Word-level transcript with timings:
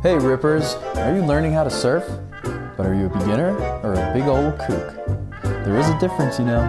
Hey 0.00 0.16
Rippers, 0.16 0.74
are 0.94 1.12
you 1.12 1.24
learning 1.24 1.52
how 1.52 1.64
to 1.64 1.70
surf? 1.70 2.04
But 2.76 2.86
are 2.86 2.94
you 2.94 3.06
a 3.06 3.08
beginner 3.08 3.58
or 3.82 3.94
a 3.94 4.14
big 4.14 4.28
old 4.28 4.56
kook? 4.60 4.94
There 5.42 5.76
is 5.76 5.88
a 5.88 5.98
difference, 5.98 6.38
you 6.38 6.44
know. 6.44 6.60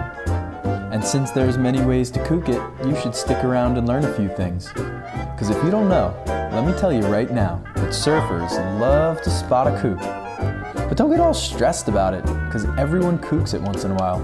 And 0.90 1.04
since 1.04 1.30
there's 1.30 1.56
many 1.56 1.80
ways 1.80 2.10
to 2.10 2.24
kook 2.24 2.48
it, 2.48 2.60
you 2.84 2.96
should 2.96 3.14
stick 3.14 3.44
around 3.44 3.78
and 3.78 3.86
learn 3.86 4.04
a 4.04 4.12
few 4.14 4.28
things. 4.30 4.72
Because 4.72 5.48
if 5.48 5.62
you 5.62 5.70
don't 5.70 5.88
know, 5.88 6.12
let 6.26 6.66
me 6.66 6.72
tell 6.76 6.92
you 6.92 7.02
right 7.02 7.30
now 7.30 7.62
that 7.76 7.90
surfers 7.90 8.50
love 8.80 9.22
to 9.22 9.30
spot 9.30 9.68
a 9.68 9.80
kook. 9.80 10.00
But 10.88 10.96
don't 10.96 11.10
get 11.10 11.20
all 11.20 11.32
stressed 11.32 11.86
about 11.86 12.14
it, 12.14 12.24
because 12.24 12.64
everyone 12.78 13.16
kooks 13.20 13.54
it 13.54 13.62
once 13.62 13.84
in 13.84 13.92
a 13.92 13.94
while. 13.94 14.18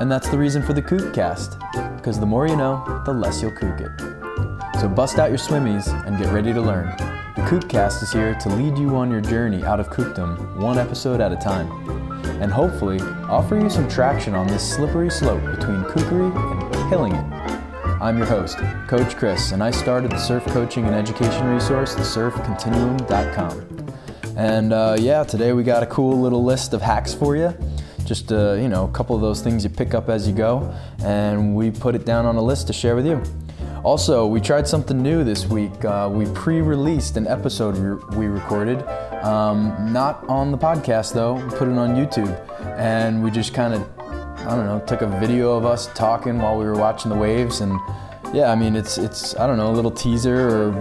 And 0.00 0.12
that's 0.12 0.28
the 0.28 0.36
reason 0.36 0.62
for 0.62 0.74
the 0.74 0.82
Kookcast, 0.82 1.96
because 1.96 2.20
the 2.20 2.26
more 2.26 2.46
you 2.46 2.56
know, 2.56 3.02
the 3.06 3.12
less 3.14 3.40
you'll 3.40 3.52
kook 3.52 3.80
it. 3.80 4.80
So 4.82 4.86
bust 4.86 5.18
out 5.18 5.30
your 5.30 5.38
swimmies 5.38 5.88
and 6.06 6.18
get 6.18 6.30
ready 6.30 6.52
to 6.52 6.60
learn. 6.60 6.94
The 7.38 7.44
Kookcast 7.44 8.02
is 8.02 8.12
here 8.12 8.34
to 8.34 8.48
lead 8.48 8.76
you 8.76 8.96
on 8.96 9.12
your 9.12 9.20
journey 9.20 9.62
out 9.62 9.78
of 9.78 9.90
kookdom, 9.90 10.56
one 10.56 10.76
episode 10.76 11.20
at 11.20 11.30
a 11.30 11.36
time, 11.36 11.70
and 12.42 12.50
hopefully 12.50 12.98
offer 13.28 13.56
you 13.56 13.70
some 13.70 13.88
traction 13.88 14.34
on 14.34 14.48
this 14.48 14.74
slippery 14.74 15.08
slope 15.08 15.42
between 15.42 15.84
kookery 15.84 16.34
and 16.34 16.90
killing 16.90 17.14
it. 17.14 17.24
I'm 18.02 18.18
your 18.18 18.26
host, 18.26 18.58
Coach 18.88 19.16
Chris, 19.16 19.52
and 19.52 19.62
I 19.62 19.70
started 19.70 20.10
the 20.10 20.18
surf 20.18 20.44
coaching 20.46 20.86
and 20.86 20.96
education 20.96 21.46
resource, 21.46 21.94
thesurfcontinuum.com. 21.94 23.94
And 24.36 24.72
uh, 24.72 24.96
yeah, 24.98 25.22
today 25.22 25.52
we 25.52 25.62
got 25.62 25.84
a 25.84 25.86
cool 25.86 26.20
little 26.20 26.42
list 26.42 26.74
of 26.74 26.82
hacks 26.82 27.14
for 27.14 27.36
you. 27.36 27.56
Just 28.04 28.32
uh, 28.32 28.54
you 28.54 28.68
know, 28.68 28.86
a 28.86 28.90
couple 28.90 29.14
of 29.14 29.22
those 29.22 29.42
things 29.42 29.62
you 29.62 29.70
pick 29.70 29.94
up 29.94 30.08
as 30.08 30.26
you 30.26 30.34
go, 30.34 30.74
and 31.04 31.54
we 31.54 31.70
put 31.70 31.94
it 31.94 32.04
down 32.04 32.26
on 32.26 32.34
a 32.34 32.42
list 32.42 32.66
to 32.66 32.72
share 32.72 32.96
with 32.96 33.06
you. 33.06 33.22
Also, 33.88 34.26
we 34.26 34.38
tried 34.38 34.68
something 34.68 35.02
new 35.02 35.24
this 35.24 35.46
week. 35.46 35.82
Uh, 35.82 36.10
we 36.12 36.26
pre 36.32 36.60
released 36.60 37.16
an 37.16 37.26
episode 37.26 37.74
we, 37.78 38.18
we 38.18 38.26
recorded, 38.26 38.82
um, 39.24 39.74
not 39.90 40.28
on 40.28 40.50
the 40.50 40.58
podcast 40.58 41.14
though, 41.14 41.36
we 41.36 41.48
put 41.56 41.68
it 41.68 41.78
on 41.78 41.96
YouTube. 41.96 42.28
And 42.76 43.24
we 43.24 43.30
just 43.30 43.54
kind 43.54 43.72
of, 43.72 43.80
I 43.98 44.54
don't 44.54 44.66
know, 44.66 44.84
took 44.86 45.00
a 45.00 45.06
video 45.06 45.56
of 45.56 45.64
us 45.64 45.86
talking 45.94 46.36
while 46.36 46.58
we 46.58 46.66
were 46.66 46.76
watching 46.76 47.10
the 47.10 47.16
waves. 47.16 47.62
And 47.62 47.80
yeah, 48.34 48.52
I 48.52 48.56
mean, 48.56 48.76
it's, 48.76 48.98
it's 48.98 49.34
I 49.36 49.46
don't 49.46 49.56
know, 49.56 49.70
a 49.70 49.76
little 49.78 49.90
teaser 49.90 50.50
or 50.50 50.72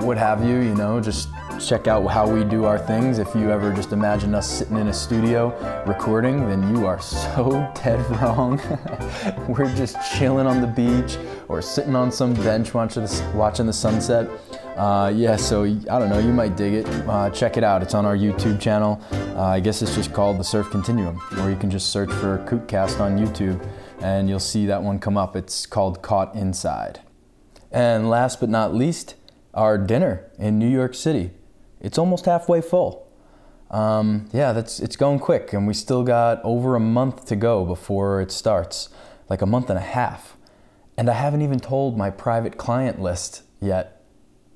what 0.00 0.16
have 0.16 0.42
you, 0.42 0.56
you 0.60 0.74
know, 0.74 1.02
just 1.02 1.28
check 1.60 1.86
out 1.86 2.06
how 2.08 2.28
we 2.28 2.44
do 2.44 2.64
our 2.64 2.78
things. 2.78 3.18
If 3.18 3.34
you 3.34 3.50
ever 3.50 3.72
just 3.72 3.92
imagine 3.92 4.34
us 4.34 4.48
sitting 4.48 4.76
in 4.76 4.88
a 4.88 4.92
studio 4.92 5.84
recording, 5.86 6.48
then 6.48 6.74
you 6.74 6.86
are 6.86 7.00
so 7.00 7.70
dead 7.84 8.00
wrong. 8.20 8.60
We're 9.48 9.74
just 9.74 9.96
chilling 10.16 10.46
on 10.46 10.60
the 10.60 10.66
beach 10.66 11.18
or 11.48 11.62
sitting 11.62 11.94
on 11.94 12.10
some 12.10 12.34
bench 12.34 12.74
watching 12.74 13.02
the, 13.02 13.72
sunset. 13.72 14.28
Uh, 14.76 15.12
yeah, 15.14 15.36
so 15.36 15.64
I 15.64 15.98
don't 15.98 16.08
know, 16.08 16.18
you 16.18 16.32
might 16.32 16.56
dig 16.56 16.74
it. 16.74 16.86
Uh, 17.08 17.30
check 17.30 17.56
it 17.56 17.64
out. 17.64 17.82
It's 17.82 17.94
on 17.94 18.04
our 18.04 18.16
YouTube 18.16 18.60
channel. 18.60 19.00
Uh, 19.12 19.42
I 19.42 19.60
guess 19.60 19.82
it's 19.82 19.94
just 19.94 20.12
called 20.12 20.38
The 20.38 20.44
Surf 20.44 20.70
Continuum, 20.70 21.20
or 21.38 21.50
you 21.50 21.56
can 21.56 21.70
just 21.70 21.90
search 21.90 22.10
for 22.10 22.38
Kookcast 22.46 23.00
on 23.00 23.18
YouTube 23.18 23.64
and 24.00 24.28
you'll 24.28 24.38
see 24.38 24.66
that 24.66 24.82
one 24.82 24.98
come 24.98 25.16
up. 25.16 25.34
It's 25.34 25.66
called 25.66 26.02
Caught 26.02 26.34
Inside. 26.34 27.00
And 27.70 28.10
last 28.10 28.38
but 28.38 28.48
not 28.50 28.74
least, 28.74 29.14
our 29.54 29.78
dinner 29.78 30.30
in 30.38 30.58
New 30.58 30.68
York 30.68 30.94
City 30.94 31.30
it's 31.84 31.98
almost 31.98 32.24
halfway 32.24 32.62
full. 32.62 33.06
Um, 33.70 34.28
yeah, 34.32 34.52
that's 34.52 34.80
it's 34.80 34.96
going 34.96 35.18
quick, 35.18 35.52
and 35.52 35.66
we 35.66 35.74
still 35.74 36.02
got 36.02 36.40
over 36.42 36.74
a 36.74 36.80
month 36.80 37.26
to 37.26 37.36
go 37.36 37.64
before 37.64 38.20
it 38.20 38.32
starts, 38.32 38.88
like 39.28 39.42
a 39.42 39.46
month 39.46 39.68
and 39.68 39.78
a 39.78 39.82
half. 39.82 40.36
And 40.96 41.10
I 41.10 41.14
haven't 41.14 41.42
even 41.42 41.60
told 41.60 41.98
my 41.98 42.08
private 42.08 42.56
client 42.56 43.00
list 43.00 43.42
yet, 43.60 44.02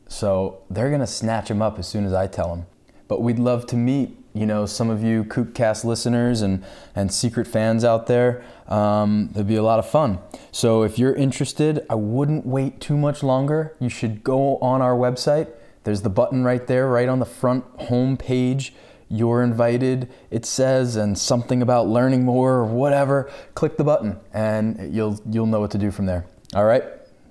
so 0.08 0.62
they're 0.70 0.90
gonna 0.90 1.06
snatch 1.06 1.48
them 1.48 1.60
up 1.60 1.78
as 1.78 1.86
soon 1.86 2.06
as 2.06 2.14
I 2.14 2.28
tell 2.28 2.48
them. 2.48 2.66
But 3.08 3.20
we'd 3.20 3.38
love 3.38 3.66
to 3.68 3.76
meet, 3.76 4.16
you 4.32 4.46
know, 4.46 4.64
some 4.64 4.88
of 4.88 5.02
you 5.02 5.24
Kookcast 5.24 5.84
listeners 5.84 6.40
and 6.40 6.64
and 6.94 7.12
secret 7.12 7.46
fans 7.46 7.84
out 7.84 8.06
there. 8.06 8.42
Um, 8.68 9.30
it'd 9.34 9.48
be 9.48 9.56
a 9.56 9.62
lot 9.62 9.78
of 9.78 9.88
fun. 9.88 10.20
So 10.52 10.82
if 10.82 10.98
you're 10.98 11.14
interested, 11.14 11.84
I 11.90 11.94
wouldn't 11.94 12.46
wait 12.46 12.80
too 12.80 12.96
much 12.96 13.22
longer. 13.22 13.74
You 13.80 13.90
should 13.90 14.24
go 14.24 14.56
on 14.58 14.80
our 14.80 14.94
website 14.94 15.48
there's 15.84 16.02
the 16.02 16.10
button 16.10 16.44
right 16.44 16.66
there, 16.66 16.88
right 16.88 17.08
on 17.08 17.18
the 17.18 17.26
front 17.26 17.64
home 17.78 18.16
page. 18.16 18.74
You're 19.08 19.42
invited, 19.42 20.10
it 20.30 20.44
says, 20.44 20.96
and 20.96 21.18
something 21.18 21.62
about 21.62 21.88
learning 21.88 22.24
more 22.24 22.54
or 22.56 22.66
whatever. 22.66 23.30
Click 23.54 23.76
the 23.76 23.84
button 23.84 24.18
and 24.34 24.94
you'll, 24.94 25.20
you'll 25.30 25.46
know 25.46 25.60
what 25.60 25.70
to 25.70 25.78
do 25.78 25.90
from 25.90 26.06
there. 26.06 26.26
All 26.54 26.64
right, 26.64 26.84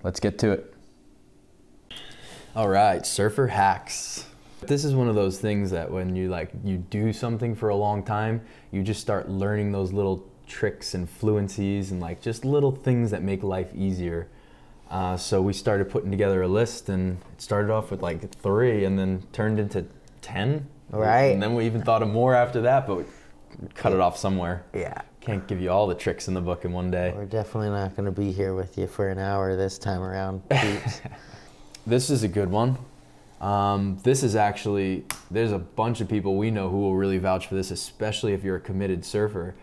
let's 0.04 0.20
get 0.20 0.40
to 0.40 0.52
it. 0.52 0.74
All 2.56 2.70
right, 2.70 3.06
surfer 3.06 3.48
hacks. 3.48 4.26
This 4.62 4.84
is 4.84 4.96
one 4.96 5.08
of 5.08 5.14
those 5.14 5.40
things 5.40 5.70
that 5.70 5.92
when 5.92 6.16
you 6.16 6.30
like 6.30 6.50
you 6.64 6.78
do 6.78 7.14
something 7.14 7.54
for 7.54 7.70
a 7.70 7.76
long 7.76 8.02
time, 8.04 8.42
you 8.72 8.82
just 8.82 9.00
start 9.00 9.30
learning 9.30 9.72
those 9.72 9.94
little 9.94 10.28
tricks 10.48 10.96
and 10.96 11.08
fluencies 11.08 11.92
and 11.92 12.00
like 12.00 12.22
just 12.22 12.44
little 12.44 12.72
things 12.72 13.12
that 13.12 13.22
make 13.22 13.44
life 13.44 13.70
easier. 13.76 14.28
Uh, 14.90 15.18
so 15.18 15.42
we 15.42 15.54
started 15.54 15.90
putting 15.90 16.12
together 16.12 16.42
a 16.42 16.48
list, 16.48 16.90
and 16.90 17.18
it 17.34 17.42
started 17.42 17.72
off 17.72 17.92
with 17.92 18.02
like 18.02 18.32
three, 18.36 18.86
and 18.86 18.98
then 18.98 19.24
turned 19.34 19.60
into 19.60 19.86
ten. 20.22 20.68
Right. 20.90 21.34
And 21.34 21.44
then 21.44 21.56
we 21.56 21.66
even 21.66 21.82
thought 21.84 22.02
of 22.02 22.10
more 22.10 22.34
after 22.34 22.62
that, 22.62 22.88
but 22.88 22.98
we 22.98 23.04
cut 23.76 23.94
it 23.94 24.00
off 24.00 24.18
somewhere. 24.18 24.64
Yeah. 24.74 25.02
Can't 25.20 25.46
give 25.48 25.60
you 25.60 25.70
all 25.70 25.88
the 25.88 25.96
tricks 25.96 26.30
in 26.30 26.34
the 26.34 26.42
book 26.42 26.64
in 26.64 26.72
one 26.72 26.90
day. 26.90 27.12
We're 27.14 27.26
definitely 27.26 27.70
not 27.70 27.96
going 27.96 28.06
to 28.06 28.12
be 28.12 28.32
here 28.32 28.54
with 28.56 28.78
you 28.78 28.88
for 28.88 29.10
an 29.10 29.20
hour 29.20 29.58
this 29.58 29.78
time 29.78 30.02
around. 30.02 30.42
this 31.86 32.10
is 32.10 32.24
a 32.24 32.28
good 32.30 32.50
one. 32.50 32.78
Um, 33.42 34.00
this 34.04 34.24
is 34.24 34.36
actually 34.36 35.06
there's 35.30 35.52
a 35.52 35.60
bunch 35.60 36.02
of 36.02 36.08
people 36.08 36.38
we 36.38 36.50
know 36.50 36.70
who 36.70 36.78
will 36.78 36.96
really 36.96 37.18
vouch 37.18 37.48
for 37.48 37.56
this, 37.56 37.72
especially 37.72 38.34
if 38.34 38.44
you're 38.44 38.56
a 38.56 38.62
committed 38.62 39.04
surfer, 39.04 39.54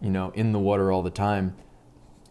you 0.00 0.10
know, 0.10 0.30
in 0.30 0.52
the 0.52 0.58
water 0.58 0.90
all 0.90 1.02
the 1.02 1.10
time 1.10 1.54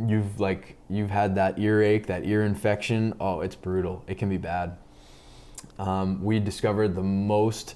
you've 0.06 0.40
like 0.40 0.78
you've 0.90 1.10
had 1.10 1.36
that 1.36 1.60
earache, 1.60 2.08
that 2.08 2.26
ear 2.26 2.44
infection. 2.44 3.14
Oh, 3.20 3.42
it's 3.42 3.56
brutal. 3.56 4.04
It 4.08 4.18
can 4.18 4.30
be 4.30 4.38
bad. 4.38 4.78
Um, 5.78 6.24
we 6.24 6.40
discovered 6.40 6.96
the 6.96 7.04
most, 7.04 7.76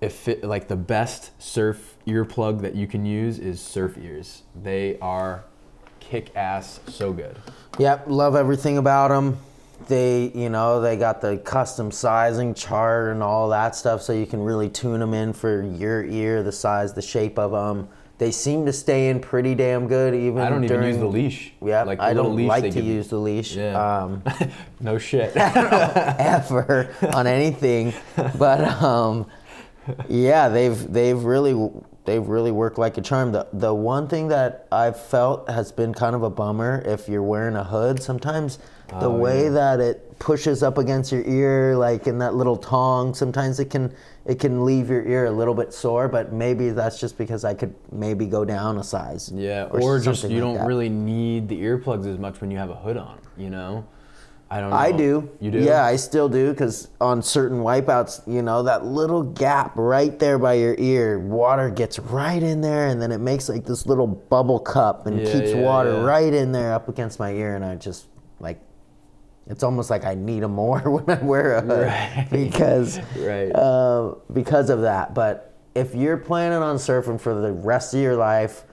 if 0.00 0.28
like 0.42 0.68
the 0.68 0.76
best 0.76 1.30
surf 1.40 1.96
earplug 2.06 2.62
that 2.62 2.74
you 2.74 2.86
can 2.86 3.04
use 3.04 3.38
is 3.38 3.60
Surf 3.60 3.96
Ears. 3.98 4.42
They 4.60 4.98
are 5.00 5.44
kick 6.00 6.34
ass, 6.36 6.80
so 6.88 7.12
good. 7.12 7.36
Yep, 7.78 8.04
love 8.06 8.34
everything 8.34 8.78
about 8.78 9.08
them. 9.08 9.38
They, 9.86 10.32
you 10.34 10.48
know, 10.48 10.80
they 10.80 10.96
got 10.96 11.20
the 11.20 11.38
custom 11.38 11.92
sizing 11.92 12.54
chart 12.54 13.12
and 13.12 13.22
all 13.22 13.50
that 13.50 13.76
stuff, 13.76 14.02
so 14.02 14.12
you 14.12 14.26
can 14.26 14.42
really 14.42 14.68
tune 14.68 14.98
them 14.98 15.14
in 15.14 15.32
for 15.32 15.62
your 15.62 16.04
ear, 16.04 16.42
the 16.42 16.50
size, 16.50 16.94
the 16.94 17.02
shape 17.02 17.38
of 17.38 17.52
them. 17.52 17.88
They 18.18 18.32
seem 18.32 18.66
to 18.66 18.72
stay 18.72 19.10
in 19.10 19.20
pretty 19.20 19.54
damn 19.54 19.86
good 19.86 20.12
even. 20.12 20.42
I 20.42 20.50
don't 20.50 20.66
during, 20.66 20.88
even 20.88 20.88
use 20.88 20.98
the 20.98 21.06
leash. 21.06 21.52
Yeah, 21.64 21.84
like 21.84 22.00
I 22.00 22.14
don't 22.14 22.36
like 22.46 22.72
to 22.72 22.80
use 22.80 23.08
the 23.08 23.18
leash. 23.18 23.54
Yeah. 23.54 24.02
Um, 24.02 24.24
no 24.80 24.98
shit. 24.98 25.36
ever 25.36 26.94
on 27.12 27.28
anything, 27.28 27.94
but 28.36 28.64
um, 28.82 29.26
yeah, 30.08 30.48
they've 30.48 30.92
they've 30.92 31.22
really 31.22 31.70
they've 32.06 32.26
really 32.26 32.50
worked 32.50 32.76
like 32.76 32.98
a 32.98 33.02
charm. 33.02 33.30
The 33.30 33.46
the 33.52 33.72
one 33.72 34.08
thing 34.08 34.28
that 34.28 34.66
I've 34.72 35.00
felt 35.00 35.48
has 35.48 35.70
been 35.70 35.94
kind 35.94 36.16
of 36.16 36.24
a 36.24 36.30
bummer 36.30 36.82
if 36.84 37.08
you're 37.08 37.22
wearing 37.22 37.54
a 37.54 37.64
hood. 37.64 38.02
Sometimes 38.02 38.58
the 38.88 39.10
oh, 39.10 39.16
way 39.16 39.44
yeah. 39.44 39.50
that 39.50 39.80
it 39.80 40.18
pushes 40.18 40.62
up 40.62 40.78
against 40.78 41.12
your 41.12 41.22
ear, 41.24 41.76
like 41.76 42.06
in 42.06 42.18
that 42.18 42.34
little 42.34 42.56
tong, 42.56 43.14
sometimes 43.14 43.60
it 43.60 43.70
can 43.70 43.94
it 44.24 44.38
can 44.38 44.64
leave 44.64 44.90
your 44.90 45.06
ear 45.06 45.26
a 45.26 45.30
little 45.30 45.54
bit 45.54 45.72
sore, 45.72 46.08
but 46.08 46.32
maybe 46.32 46.70
that's 46.70 47.00
just 47.00 47.16
because 47.16 47.44
I 47.44 47.54
could 47.54 47.74
maybe 47.92 48.26
go 48.26 48.44
down 48.44 48.78
a 48.78 48.84
size. 48.84 49.30
Yeah, 49.34 49.64
or, 49.64 49.80
or 49.80 50.00
just 50.00 50.24
you 50.24 50.30
like 50.30 50.40
don't 50.40 50.54
that. 50.54 50.66
really 50.66 50.88
need 50.88 51.48
the 51.48 51.60
earplugs 51.60 52.06
as 52.06 52.18
much 52.18 52.40
when 52.40 52.50
you 52.50 52.58
have 52.58 52.70
a 52.70 52.74
hood 52.74 52.96
on, 52.96 53.18
you 53.36 53.50
know? 53.50 53.86
I 54.50 54.60
don't 54.60 54.70
know. 54.70 54.76
I 54.76 54.92
do. 54.92 55.30
You 55.40 55.50
do? 55.50 55.58
Yeah, 55.58 55.84
I 55.84 55.96
still 55.96 56.28
do 56.28 56.50
because 56.50 56.88
on 57.00 57.22
certain 57.22 57.58
wipeouts, 57.58 58.26
you 58.26 58.40
know, 58.40 58.62
that 58.62 58.84
little 58.84 59.22
gap 59.22 59.72
right 59.76 60.18
there 60.18 60.38
by 60.38 60.54
your 60.54 60.74
ear, 60.78 61.18
water 61.18 61.68
gets 61.68 61.98
right 61.98 62.42
in 62.42 62.62
there 62.62 62.88
and 62.88 63.00
then 63.00 63.12
it 63.12 63.18
makes 63.18 63.48
like 63.50 63.66
this 63.66 63.84
little 63.86 64.06
bubble 64.06 64.58
cup 64.58 65.06
and 65.06 65.20
yeah, 65.20 65.32
keeps 65.32 65.50
yeah, 65.50 65.60
water 65.60 65.92
yeah. 65.92 66.04
right 66.04 66.32
in 66.32 66.52
there 66.52 66.72
up 66.72 66.88
against 66.88 67.18
my 67.18 67.32
ear 67.32 67.56
and 67.56 67.64
I 67.64 67.74
just 67.74 68.06
like 68.40 68.58
it's 69.48 69.62
almost 69.62 69.90
like 69.90 70.04
I 70.04 70.14
need 70.14 70.40
them 70.40 70.52
more 70.52 70.80
when 70.90 71.08
I 71.08 71.22
wear 71.22 71.56
a 71.56 71.60
hood 71.62 71.86
right. 71.86 72.28
because 72.30 73.00
right. 73.16 73.50
Uh, 73.50 74.14
because 74.32 74.70
of 74.70 74.82
that. 74.82 75.14
But 75.14 75.54
if 75.74 75.94
you're 75.94 76.16
planning 76.16 76.58
on 76.58 76.76
surfing 76.76 77.20
for 77.20 77.34
the 77.34 77.52
rest 77.52 77.94
of 77.94 78.00
your 78.00 78.16
life, 78.16 78.64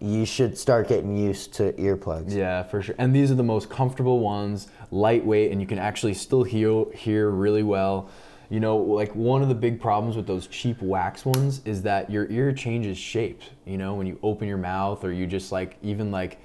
you 0.00 0.24
should 0.24 0.58
start 0.58 0.88
getting 0.88 1.16
used 1.16 1.54
to 1.54 1.72
earplugs. 1.74 2.34
Yeah, 2.34 2.62
for 2.62 2.82
sure. 2.82 2.94
And 2.98 3.14
these 3.14 3.30
are 3.30 3.36
the 3.36 3.42
most 3.42 3.70
comfortable 3.70 4.20
ones, 4.20 4.68
lightweight, 4.90 5.52
and 5.52 5.60
you 5.60 5.66
can 5.66 5.78
actually 5.78 6.14
still 6.14 6.42
hear 6.42 6.84
hear 6.92 7.30
really 7.30 7.62
well. 7.62 8.08
You 8.50 8.60
know, 8.60 8.76
like 8.76 9.14
one 9.14 9.42
of 9.42 9.48
the 9.48 9.54
big 9.54 9.80
problems 9.80 10.16
with 10.16 10.26
those 10.26 10.46
cheap 10.46 10.80
wax 10.82 11.24
ones 11.24 11.62
is 11.64 11.82
that 11.82 12.10
your 12.10 12.30
ear 12.30 12.52
changes 12.52 12.98
shape. 12.98 13.40
You 13.64 13.78
know, 13.78 13.94
when 13.94 14.06
you 14.06 14.18
open 14.22 14.46
your 14.46 14.58
mouth 14.58 15.04
or 15.04 15.12
you 15.12 15.26
just 15.26 15.50
like 15.50 15.76
even 15.82 16.10
like 16.10 16.38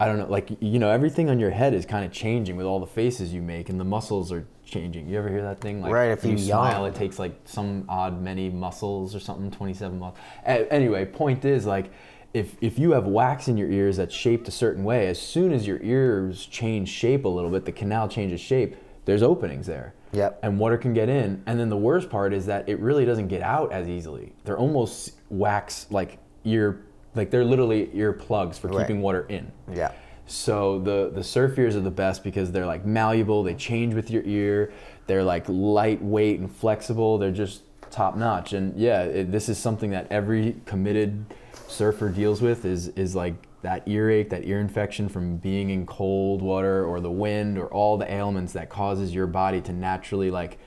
I 0.00 0.06
don't 0.06 0.18
know, 0.18 0.26
like 0.26 0.50
you 0.60 0.78
know, 0.78 0.90
everything 0.90 1.28
on 1.28 1.38
your 1.40 1.50
head 1.50 1.74
is 1.74 1.84
kind 1.86 2.04
of 2.04 2.12
changing 2.12 2.56
with 2.56 2.66
all 2.66 2.80
the 2.80 2.86
faces 2.86 3.32
you 3.32 3.42
make, 3.42 3.68
and 3.68 3.80
the 3.80 3.84
muscles 3.84 4.30
are 4.30 4.46
changing. 4.64 5.08
You 5.08 5.18
ever 5.18 5.28
hear 5.28 5.42
that 5.42 5.60
thing? 5.60 5.80
Like, 5.80 5.92
Right, 5.92 6.10
if 6.10 6.22
when 6.22 6.38
you 6.38 6.44
smile, 6.44 6.84
it 6.84 6.94
takes 6.94 7.18
like 7.18 7.38
some 7.44 7.84
odd 7.88 8.22
many 8.22 8.50
muscles 8.50 9.14
or 9.14 9.20
something, 9.20 9.50
twenty-seven 9.50 9.98
muscles. 9.98 10.20
Anyway, 10.44 11.04
point 11.04 11.44
is 11.44 11.66
like. 11.66 11.90
If, 12.34 12.56
if 12.60 12.78
you 12.78 12.92
have 12.92 13.06
wax 13.06 13.48
in 13.48 13.56
your 13.56 13.70
ears 13.70 13.96
that's 13.96 14.14
shaped 14.14 14.46
a 14.48 14.50
certain 14.50 14.84
way, 14.84 15.08
as 15.08 15.18
soon 15.18 15.50
as 15.50 15.66
your 15.66 15.82
ears 15.82 16.44
change 16.44 16.90
shape 16.90 17.24
a 17.24 17.28
little 17.28 17.50
bit, 17.50 17.64
the 17.64 17.72
canal 17.72 18.06
changes 18.06 18.38
shape, 18.38 18.76
there's 19.06 19.22
openings 19.22 19.66
there. 19.66 19.94
Yep. 20.12 20.40
And 20.42 20.58
water 20.58 20.76
can 20.76 20.92
get 20.92 21.08
in. 21.08 21.42
And 21.46 21.58
then 21.58 21.70
the 21.70 21.76
worst 21.78 22.10
part 22.10 22.34
is 22.34 22.44
that 22.44 22.68
it 22.68 22.80
really 22.80 23.06
doesn't 23.06 23.28
get 23.28 23.40
out 23.40 23.72
as 23.72 23.88
easily. 23.88 24.34
They're 24.44 24.58
almost 24.58 25.14
wax 25.30 25.86
like 25.90 26.18
ear, 26.44 26.84
like 27.14 27.30
they're 27.30 27.44
literally 27.44 27.90
ear 27.94 28.12
plugs 28.12 28.58
for 28.58 28.68
Right. 28.68 28.86
keeping 28.86 29.02
water 29.02 29.26
in. 29.28 29.50
Yeah. 29.72 29.92
So 30.26 30.78
the 30.78 31.10
the 31.14 31.24
surf 31.24 31.58
ears 31.58 31.74
are 31.76 31.80
the 31.80 31.90
best 31.90 32.22
because 32.22 32.52
they're 32.52 32.66
like 32.66 32.84
malleable. 32.84 33.42
They 33.42 33.54
change 33.54 33.94
with 33.94 34.10
your 34.10 34.22
ear. 34.24 34.72
They're 35.06 35.24
like 35.24 35.44
lightweight 35.48 36.38
and 36.40 36.50
flexible. 36.54 37.16
They're 37.18 37.30
just 37.32 37.62
top 37.90 38.16
notch. 38.16 38.52
And 38.52 38.76
yeah, 38.78 39.02
it, 39.04 39.32
this 39.32 39.48
is 39.48 39.56
something 39.58 39.90
that 39.90 40.06
every 40.10 40.56
committed 40.66 41.24
surfer 41.66 42.10
deals 42.10 42.42
with 42.42 42.64
is 42.66 42.88
is 42.88 43.14
like 43.14 43.34
that 43.62 43.88
earache, 43.88 44.28
that 44.30 44.44
ear 44.46 44.60
infection 44.60 45.08
from 45.08 45.36
being 45.38 45.70
in 45.70 45.84
cold 45.86 46.42
water 46.42 46.84
or 46.84 47.00
the 47.00 47.10
wind 47.10 47.58
or 47.58 47.66
all 47.68 47.96
the 47.96 48.08
ailments 48.12 48.52
that 48.52 48.68
causes 48.68 49.12
your 49.14 49.26
body 49.26 49.60
to 49.62 49.72
naturally 49.72 50.30
like 50.30 50.58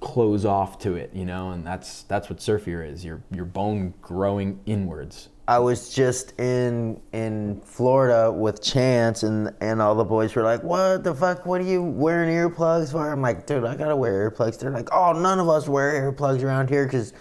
close 0.00 0.44
off 0.46 0.78
to 0.78 0.94
it, 0.94 1.10
you 1.14 1.24
know. 1.26 1.50
And 1.50 1.66
that's 1.66 2.02
that's 2.04 2.30
what 2.30 2.40
surf 2.40 2.66
ear 2.66 2.82
is. 2.82 3.04
Your 3.04 3.22
your 3.30 3.44
bone 3.44 3.92
growing 4.00 4.60
inwards. 4.66 5.28
I 5.50 5.58
was 5.58 5.92
just 5.92 6.38
in 6.38 7.00
in 7.12 7.60
Florida 7.64 8.30
with 8.30 8.62
Chance, 8.62 9.24
and 9.24 9.52
and 9.60 9.82
all 9.82 9.96
the 9.96 10.04
boys 10.04 10.32
were 10.36 10.44
like, 10.44 10.62
"What 10.62 11.02
the 11.02 11.12
fuck? 11.12 11.44
What 11.44 11.60
are 11.60 11.64
you 11.64 11.82
wearing 11.82 12.30
earplugs 12.30 12.92
for?" 12.92 13.10
I'm 13.10 13.20
like, 13.20 13.46
"Dude, 13.46 13.64
I 13.64 13.74
gotta 13.74 13.96
wear 13.96 14.30
earplugs." 14.30 14.60
They're 14.60 14.70
like, 14.70 14.88
"Oh, 14.92 15.12
none 15.12 15.40
of 15.40 15.48
us 15.48 15.68
wear 15.68 16.12
earplugs 16.12 16.44
around 16.44 16.70
here 16.70 16.84
because 16.84 17.12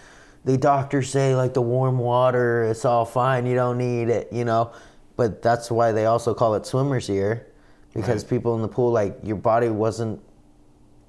the 0.45 0.57
doctors 0.57 1.09
say 1.09 1.35
like 1.35 1.55
the 1.55 1.63
warm 1.63 1.97
water, 1.97 2.65
it's 2.65 2.85
all 2.85 3.03
fine. 3.03 3.47
You 3.47 3.55
don't 3.55 3.79
need 3.79 4.09
it, 4.09 4.31
you 4.31 4.45
know." 4.45 4.73
But 5.17 5.41
that's 5.41 5.71
why 5.71 5.91
they 5.91 6.05
also 6.05 6.35
call 6.35 6.53
it 6.53 6.67
swimmer's 6.67 7.09
ear, 7.09 7.47
because 7.95 8.23
Right. 8.23 8.29
people 8.29 8.53
in 8.53 8.61
the 8.61 8.67
pool 8.67 8.91
like 8.91 9.17
your 9.23 9.37
body 9.37 9.69
wasn't 9.69 10.19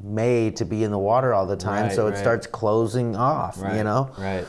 made 0.02 0.56
to 0.56 0.64
be 0.64 0.84
in 0.84 0.90
the 0.90 0.98
water 0.98 1.34
all 1.34 1.44
the 1.44 1.54
time, 1.54 1.88
Right, 1.88 1.92
so 1.92 2.06
it 2.06 2.12
right. 2.12 2.18
starts 2.18 2.46
closing 2.46 3.14
off, 3.14 3.58
you 3.76 3.84
know. 3.84 4.08
Right. 4.18 4.46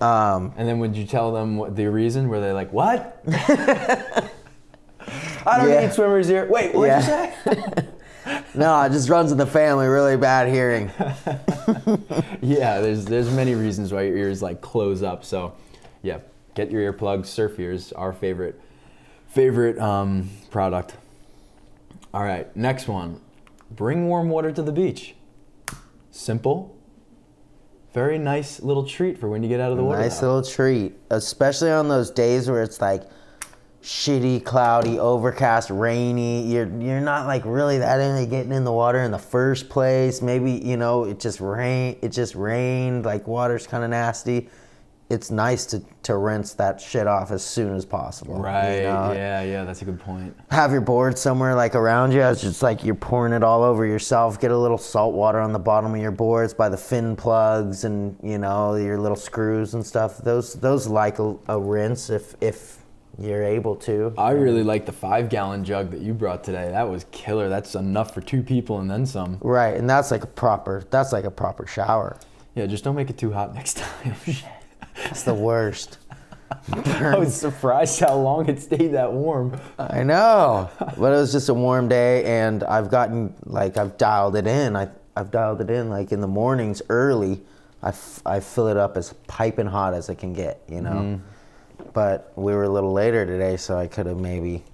Um, 0.00 0.52
And 0.56 0.68
then 0.68 0.78
would 0.80 0.96
you 0.96 1.06
tell 1.06 1.32
them 1.32 1.56
what 1.56 1.76
the 1.76 1.86
reason? 1.86 2.28
Were 2.28 2.40
they 2.40 2.52
like, 2.52 2.72
"What? 2.72 3.22
I 5.46 5.58
don't 5.58 5.68
Yeah. 5.68 5.80
need 5.82 5.92
swimmer's 5.92 6.28
ear." 6.30 6.46
Wait, 6.50 6.74
what 6.74 6.86
did 6.86 7.04
Yeah. 7.04 7.32
you 7.46 7.52
say? 7.54 7.88
no, 8.54 8.82
it 8.82 8.90
just 8.92 9.08
runs 9.08 9.30
in 9.32 9.38
the 9.38 9.46
family. 9.46 9.86
Really 9.86 10.16
bad 10.16 10.48
hearing. 10.48 10.90
yeah, 12.40 12.80
there's 12.80 13.04
there's 13.04 13.30
many 13.30 13.54
reasons 13.54 13.92
why 13.92 14.02
your 14.02 14.16
ears 14.16 14.42
like 14.42 14.60
close 14.60 15.02
up. 15.02 15.24
So, 15.24 15.52
yeah, 16.02 16.18
get 16.54 16.70
your 16.70 16.92
earplugs. 16.92 17.26
Surf 17.26 17.58
ears, 17.60 17.92
our 17.92 18.12
favorite 18.12 18.60
favorite 19.28 19.78
um, 19.78 20.30
product. 20.50 20.96
All 22.12 22.22
right, 22.22 22.54
next 22.56 22.88
one. 22.88 23.20
Bring 23.70 24.06
warm 24.08 24.28
water 24.28 24.52
to 24.52 24.62
the 24.62 24.72
beach. 24.72 25.14
Simple. 26.10 26.73
Very 27.94 28.18
nice 28.18 28.60
little 28.60 28.84
treat 28.84 29.16
for 29.16 29.28
when 29.28 29.44
you 29.44 29.48
get 29.48 29.60
out 29.60 29.70
of 29.70 29.78
the 29.78 29.84
water. 29.84 30.00
Nice 30.00 30.20
now. 30.20 30.34
little 30.34 30.50
treat, 30.50 30.94
especially 31.10 31.70
on 31.70 31.88
those 31.88 32.10
days 32.10 32.50
where 32.50 32.60
it's 32.60 32.80
like 32.80 33.04
shitty, 33.84 34.44
cloudy, 34.44 34.98
overcast, 34.98 35.70
rainy. 35.70 36.42
You're 36.42 36.66
you're 36.80 37.00
not 37.00 37.28
like 37.28 37.44
really 37.44 37.78
that 37.78 38.00
into 38.00 38.28
getting 38.28 38.50
in 38.50 38.64
the 38.64 38.72
water 38.72 38.98
in 38.98 39.12
the 39.12 39.18
first 39.18 39.68
place. 39.68 40.20
Maybe 40.20 40.50
you 40.50 40.76
know 40.76 41.04
it 41.04 41.20
just 41.20 41.38
rain. 41.38 41.96
It 42.02 42.08
just 42.08 42.34
rained. 42.34 43.04
Like 43.04 43.28
water's 43.28 43.64
kind 43.68 43.84
of 43.84 43.90
nasty. 43.90 44.48
It's 45.10 45.30
nice 45.30 45.66
to 45.66 45.82
to 46.04 46.16
rinse 46.16 46.54
that 46.54 46.80
shit 46.80 47.06
off 47.06 47.30
as 47.30 47.42
soon 47.44 47.74
as 47.74 47.84
possible. 47.84 48.36
you 48.36 48.42
Right. 48.42 48.82
know? 48.82 49.12
Yeah. 49.12 49.42
Yeah. 49.42 49.64
That's 49.64 49.82
a 49.82 49.84
good 49.84 50.00
point. 50.00 50.34
have 50.50 50.72
your 50.72 50.80
board 50.80 51.18
somewhere 51.18 51.54
like 51.54 51.74
around 51.74 52.12
you. 52.12 52.22
It's 52.22 52.40
just 52.40 52.62
like 52.62 52.84
you're 52.84 52.94
pouring 52.94 53.32
it 53.32 53.42
all 53.42 53.62
over 53.62 53.84
yourself. 53.86 54.40
Get 54.40 54.50
a 54.50 54.56
little 54.58 54.78
salt 54.78 55.14
water 55.14 55.40
on 55.40 55.52
the 55.52 55.58
bottom 55.58 55.94
of 55.94 56.00
your 56.00 56.10
boards 56.10 56.54
by 56.54 56.68
the 56.68 56.76
fin 56.76 57.16
plugs 57.16 57.84
and 57.84 58.16
you 58.22 58.38
know 58.38 58.74
your 58.76 58.98
little 58.98 59.16
screws 59.16 59.74
and 59.74 59.84
stuff. 59.86 60.18
Those 60.18 60.54
those 60.54 60.86
like 60.88 61.18
a, 61.18 61.36
a 61.48 61.58
rinse 61.60 62.08
if 62.10 62.34
if 62.40 62.78
you're 63.18 63.44
able 63.44 63.76
to. 63.76 64.12
I 64.18 64.30
really 64.32 64.64
like 64.64 64.86
the 64.86 64.92
five 64.92 65.28
gallon 65.28 65.64
jug 65.64 65.90
that 65.92 66.00
you 66.00 66.14
brought 66.14 66.42
today. 66.42 66.70
That 66.70 66.88
was 66.90 67.04
killer. 67.12 67.48
That's 67.48 67.74
enough 67.76 68.12
for 68.12 68.20
two 68.22 68.42
people 68.42 68.80
and 68.80 68.90
then 68.90 69.06
some. 69.06 69.38
Right, 69.40 69.76
and 69.76 69.88
that's 69.88 70.10
like 70.10 70.24
a 70.24 70.28
proper 70.28 70.82
that's 70.90 71.12
like 71.12 71.24
a 71.24 71.30
proper 71.30 71.66
shower. 71.66 72.16
Yeah, 72.54 72.66
just 72.66 72.84
don't 72.84 72.96
make 72.96 73.10
it 73.10 73.18
too 73.18 73.32
hot 73.32 73.54
next 73.54 73.76
time. 73.78 74.16
It's 74.96 75.22
the 75.22 75.34
worst. 75.34 75.98
I 76.72 77.16
was 77.16 77.34
surprised 77.34 78.00
how 78.00 78.16
long 78.16 78.48
it 78.48 78.60
stayed 78.60 78.88
that 78.88 79.12
warm. 79.12 79.58
I 79.78 80.02
know, 80.02 80.70
but 80.78 81.12
it 81.12 81.16
was 81.16 81.32
just 81.32 81.48
a 81.48 81.54
warm 81.54 81.88
day, 81.88 82.24
and 82.24 82.62
I've 82.64 82.90
gotten 82.90 83.34
like 83.44 83.76
I've 83.76 83.96
dialed 83.98 84.36
it 84.36 84.46
in. 84.46 84.76
I 84.76 84.88
I've 85.16 85.30
dialed 85.30 85.60
it 85.60 85.70
in 85.70 85.90
like 85.90 86.12
in 86.12 86.20
the 86.20 86.28
mornings 86.28 86.82
early. 86.88 87.42
I, 87.82 87.88
f- 87.88 88.22
I 88.24 88.40
fill 88.40 88.68
it 88.68 88.78
up 88.78 88.96
as 88.96 89.12
piping 89.26 89.66
hot 89.66 89.92
as 89.92 90.08
it 90.08 90.14
can 90.16 90.32
get, 90.32 90.62
you 90.68 90.80
know. 90.80 90.90
Mm-hmm. 90.90 91.90
But 91.92 92.32
we 92.34 92.54
were 92.54 92.64
a 92.64 92.68
little 92.68 92.92
later 92.92 93.26
today, 93.26 93.58
so 93.58 93.76
I 93.76 93.86
could 93.88 94.06
have 94.06 94.18
maybe 94.18 94.64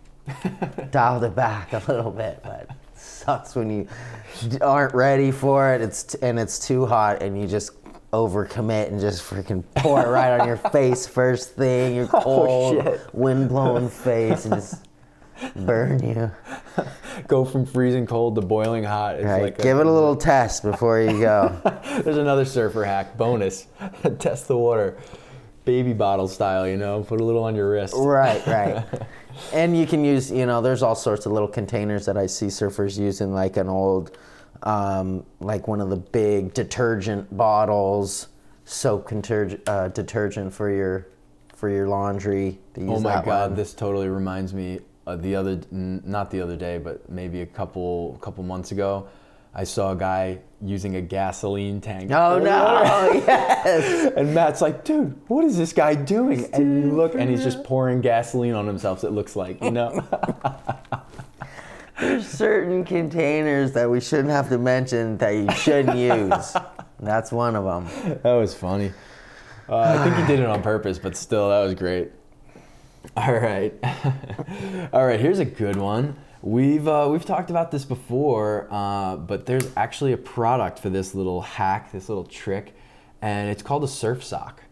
dialed 0.93 1.25
it 1.25 1.34
back 1.34 1.72
a 1.72 1.82
little 1.88 2.12
bit. 2.12 2.40
But 2.43 2.69
it 2.70 2.70
sucks 2.94 3.56
when 3.56 3.69
you 3.70 3.88
aren't 4.61 4.94
ready 4.94 5.32
for 5.32 5.75
it. 5.75 5.81
It's 5.81 6.05
t- 6.05 6.19
and 6.22 6.38
it's 6.38 6.64
too 6.64 6.87
hot, 6.87 7.20
and 7.22 7.40
you 7.40 7.49
just 7.49 7.80
overcommit 8.12 8.89
and 8.89 9.01
just 9.01 9.23
freaking 9.23 9.62
pour 9.77 10.05
it 10.05 10.09
right 10.09 10.41
on 10.41 10.47
your 10.47 10.57
face 10.73 11.07
first 11.07 11.55
thing. 11.55 11.95
Your 11.95 12.09
oh, 12.12 12.21
cold, 12.21 12.83
shit. 12.85 13.01
wind 13.12 13.49
blowing 13.49 13.89
face, 13.89 14.45
and 14.45 14.55
just 14.55 14.87
burn 15.57 16.03
you. 16.03 16.31
Go 17.29 17.45
from 17.45 17.67
freezing 17.67 18.07
cold 18.07 18.35
to 18.37 18.41
boiling 18.41 18.85
hot. 18.85 19.17
It's 19.17 19.25
Right, 19.25 19.43
like 19.43 19.59
give 19.59 19.79
it 19.79 19.87
a 19.87 19.91
little 19.91 20.17
test 20.17 20.62
before 20.62 21.01
you 21.01 21.21
go. 21.21 21.61
There's 22.05 22.17
another 22.17 22.45
surfer 22.45 22.85
hack 22.85 23.17
bonus. 23.17 23.67
Test 24.19 24.49
the 24.49 24.56
water, 24.56 24.99
baby 25.65 25.93
bottle 25.93 26.29
style. 26.29 26.67
You 26.67 26.77
know, 26.77 27.03
put 27.03 27.21
a 27.21 27.25
little 27.25 27.45
on 27.45 27.55
your 27.55 27.71
wrist. 27.71 27.95
right, 27.97 28.45
right. 28.47 28.85
And 29.53 29.77
you 29.79 29.87
can 29.87 30.05
use, 30.05 30.31
you 30.31 30.47
know, 30.47 30.61
there's 30.61 30.83
all 30.83 30.95
sorts 30.97 31.25
of 31.27 31.33
little 31.33 31.49
containers 31.49 32.05
that 32.06 32.17
I 32.17 32.27
see 32.27 32.47
surfers 32.47 32.99
using, 32.99 33.33
like 33.33 33.56
an 33.56 33.69
old, 33.69 34.19
um, 34.62 35.25
like 35.41 35.69
one 35.69 35.81
of 35.81 35.91
the 35.91 35.97
big 35.97 36.55
detergent 36.55 37.37
bottles, 37.37 38.29
soap 38.65 39.09
detergent, 39.09 39.69
uh, 39.69 39.89
detergent 39.89 40.53
for 40.53 40.70
your 40.70 41.08
for 41.55 41.69
your 41.69 41.89
laundry. 41.89 42.58
Oh 42.79 43.01
my 43.01 43.23
god, 43.23 43.51
one. 43.51 43.55
this 43.55 43.75
totally 43.75 44.08
reminds 44.08 44.55
me 44.55 44.81
of 45.06 45.23
the 45.23 45.34
other, 45.34 45.61
n- 45.73 46.03
not 46.06 46.31
the 46.31 46.41
other 46.41 46.56
day, 46.56 46.79
but 46.79 47.08
maybe 47.11 47.43
a 47.43 47.46
couple 47.46 48.19
couple 48.20 48.44
months 48.44 48.73
ago. 48.73 49.08
I 49.53 49.65
saw 49.65 49.93
a 49.93 49.96
guy 49.96 50.39
using 50.63 50.94
a 50.94 51.01
gasoline 51.01 51.81
tank. 51.81 52.13
Oh 52.13 52.39
no! 52.39 53.13
yes. 53.27 54.13
And 54.17 54.34
Matt's 54.34 54.61
like, 54.61 54.84
dude, 54.84 55.20
what 55.29 55.44
is 55.44 55.56
this 55.56 55.73
guy 55.73 55.94
doing? 55.94 56.44
And 56.53 56.84
you 56.84 56.93
look, 56.93 57.15
and 57.15 57.29
he's 57.29 57.43
just 57.43 57.65
pouring 57.65 58.01
gasoline 58.01 58.55
on 58.55 58.67
himself. 58.67 59.03
It 59.03 59.11
looks 59.11 59.34
like, 59.34 59.63
you 59.63 59.70
know. 59.70 60.05
There's 62.01 62.27
certain 62.27 62.85
containers 62.85 63.73
that 63.73 63.91
we 63.91 64.01
shouldn't 64.01 64.31
have 64.31 64.49
to 64.49 64.59
mention 64.59 65.19
that 65.19 65.31
you 65.31 65.51
shouldn't 65.53 65.99
use. 65.99 66.57
That's 67.01 67.31
one 67.31 67.57
of 67.57 67.65
them. 67.65 68.19
that 68.23 68.33
was 68.33 68.55
funny. 68.55 68.93
Uh, 69.69 69.79
I 69.79 70.05
think 70.05 70.17
he 70.17 70.27
did 70.27 70.41
it 70.41 70.47
on 70.47 70.63
purpose, 70.63 70.99
but 70.99 71.17
still, 71.17 71.49
that 71.51 71.61
was 71.61 71.75
great. 71.75 72.11
All 73.17 73.33
right, 73.33 73.73
all 74.93 75.07
right. 75.07 75.21
Here's 75.21 75.39
a 75.39 75.45
good 75.45 75.77
one. 75.77 76.17
We've 76.43 76.87
uh, 76.89 77.09
we've 77.11 77.25
talked 77.25 77.51
about 77.51 77.71
this 77.71 77.85
before, 77.85 78.67
uh, 78.71 79.17
but 79.17 79.47
there's 79.47 79.69
actually 79.77 80.13
a 80.13 80.17
product 80.19 80.79
for 80.79 80.91
this 80.91 81.15
little 81.15 81.41
hack, 81.41 81.93
this 81.93 82.09
little 82.09 82.25
trick, 82.25 82.75
and 83.23 83.49
it's 83.49 83.63
called 83.63 83.85
a 83.85 83.89
surf 83.89 84.25
sock, 84.25 84.63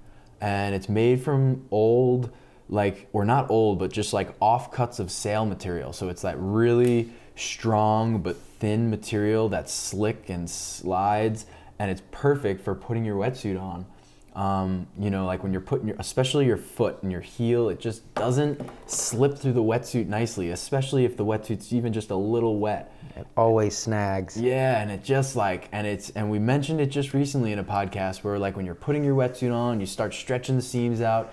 and 0.41 0.75
it's 0.75 0.89
made 0.89 1.23
from 1.23 1.67
old, 1.71 2.31
like 2.69 3.09
or 3.13 3.25
not 3.25 3.51
old, 3.51 3.79
but 3.79 3.93
just 3.93 4.13
like 4.13 4.39
offcuts 4.41 5.01
of 5.01 5.11
sail 5.11 5.47
material. 5.47 5.93
So 5.93 6.09
it's 6.09 6.23
that 6.23 6.37
really 6.39 7.11
strong 7.37 8.21
but 8.21 8.37
thin 8.37 8.91
material 8.91 9.49
that's 9.49 9.73
slick 9.73 10.29
and 10.29 10.49
slides, 10.49 11.47
and 11.79 11.91
it's 11.91 12.03
perfect 12.11 12.63
for 12.63 12.75
putting 12.75 13.05
your 13.05 13.17
wetsuit 13.17 13.61
on. 13.61 13.87
Um, 14.35 14.87
you 14.97 15.11
know, 15.11 15.27
like 15.27 15.43
when 15.43 15.51
you're 15.51 15.61
putting 15.61 15.89
your, 15.89 15.97
especially 15.99 16.47
your 16.47 16.59
foot 16.59 17.03
and 17.03 17.11
your 17.11 17.21
heel, 17.21 17.71
it 17.71 17.81
just 17.81 18.15
doesn't 18.15 18.61
slip 18.87 19.37
through 19.37 19.55
the 19.55 19.63
wetsuit 19.63 20.07
nicely, 20.07 20.51
especially 20.51 21.05
if 21.05 21.17
the 21.17 21.25
wetsuit's 21.25 21.73
even 21.73 21.93
just 21.93 22.11
a 22.11 22.17
little 22.17 22.59
wet. 22.59 22.93
It 23.17 23.27
always 23.37 23.77
snags. 23.77 24.41
Yeah, 24.41 24.81
and 24.81 24.93
it 24.93 25.03
just 25.03 25.35
like, 25.35 25.69
and 25.73 25.89
it's, 25.89 26.11
and 26.11 26.31
we 26.31 26.39
mentioned 26.39 26.81
it 26.81 26.87
just 26.87 27.15
recently 27.15 27.53
in 27.53 27.59
a 27.59 27.65
podcast 27.65 28.23
where 28.23 28.39
like 28.39 28.55
when 28.55 28.65
you're 28.65 28.77
putting 28.77 29.03
your 29.03 29.17
wetsuit 29.17 29.53
on, 29.53 29.81
you 29.81 29.87
start 29.87 30.15
stretching 30.15 30.55
the 30.55 30.63
seams 30.63 31.01
out, 31.01 31.33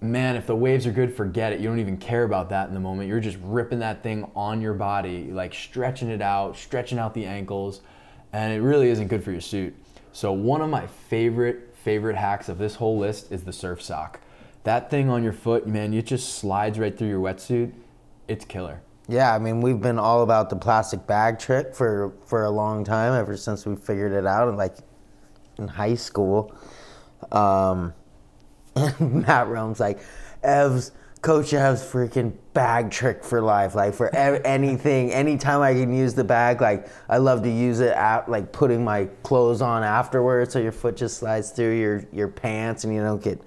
man, 0.00 0.36
if 0.36 0.46
the 0.46 0.56
waves 0.56 0.86
are 0.86 0.92
good, 0.92 1.14
forget 1.14 1.52
it. 1.52 1.60
You 1.60 1.68
don't 1.68 1.80
even 1.80 1.96
care 1.96 2.24
about 2.24 2.50
that 2.50 2.68
in 2.68 2.74
the 2.74 2.80
moment. 2.80 3.08
You're 3.08 3.20
just 3.20 3.38
ripping 3.42 3.80
that 3.80 4.02
thing 4.02 4.30
on 4.34 4.60
your 4.60 4.74
body, 4.74 5.30
like 5.30 5.54
stretching 5.54 6.08
it 6.08 6.22
out, 6.22 6.56
stretching 6.56 6.98
out 6.98 7.14
the 7.14 7.26
ankles, 7.26 7.80
and 8.32 8.52
it 8.52 8.60
really 8.60 8.88
isn't 8.88 9.08
good 9.08 9.24
for 9.24 9.32
your 9.32 9.40
suit. 9.40 9.74
So 10.12 10.32
one 10.32 10.60
of 10.60 10.70
my 10.70 10.86
favorite 10.86 11.74
favorite 11.82 12.16
hacks 12.16 12.48
of 12.48 12.58
this 12.58 12.74
whole 12.74 12.98
list 12.98 13.32
is 13.32 13.44
the 13.44 13.52
surf 13.52 13.80
sock. 13.80 14.20
That 14.64 14.90
thing 14.90 15.08
on 15.08 15.22
your 15.22 15.32
foot, 15.32 15.66
man, 15.66 15.94
it 15.94 16.06
just 16.06 16.34
slides 16.34 16.78
right 16.78 16.96
through 16.96 17.08
your 17.08 17.20
wetsuit. 17.20 17.72
It's 18.26 18.44
killer. 18.44 18.82
Yeah, 19.08 19.34
I 19.34 19.38
mean, 19.38 19.62
we've 19.62 19.80
been 19.80 19.98
all 19.98 20.22
about 20.22 20.50
the 20.50 20.56
plastic 20.56 21.06
bag 21.06 21.38
trick 21.38 21.74
for 21.74 22.12
for 22.26 22.44
a 22.44 22.50
long 22.50 22.84
time, 22.84 23.14
ever 23.14 23.36
since 23.36 23.64
we 23.64 23.74
figured 23.74 24.12
it 24.12 24.26
out, 24.26 24.54
like 24.56 24.76
in 25.56 25.68
high 25.68 25.94
school. 25.94 26.54
Um, 27.32 27.94
and 28.78 29.22
Matt 29.26 29.48
Rome's 29.48 29.80
like, 29.80 30.00
Ev's, 30.42 30.92
Coach 31.20 31.52
Ev's 31.52 31.82
freaking 31.82 32.32
bag 32.54 32.90
trick 32.92 33.24
for 33.24 33.40
life. 33.42 33.74
Like 33.74 33.94
for 33.94 34.14
ev- 34.14 34.40
anything, 34.44 35.10
anytime 35.12 35.60
I 35.62 35.72
can 35.74 35.92
use 35.92 36.14
the 36.14 36.22
bag, 36.24 36.60
like 36.60 36.88
I 37.08 37.18
love 37.18 37.42
to 37.42 37.50
use 37.50 37.80
it 37.80 37.92
at 37.92 38.30
like 38.30 38.52
putting 38.52 38.84
my 38.84 39.06
clothes 39.24 39.60
on 39.60 39.82
afterwards, 39.82 40.52
so 40.52 40.60
your 40.60 40.70
foot 40.72 40.96
just 40.96 41.18
slides 41.18 41.50
through 41.50 41.76
your 41.78 42.04
your 42.12 42.28
pants 42.28 42.84
and 42.84 42.94
you 42.94 43.00
don't 43.02 43.22
get 43.22 43.40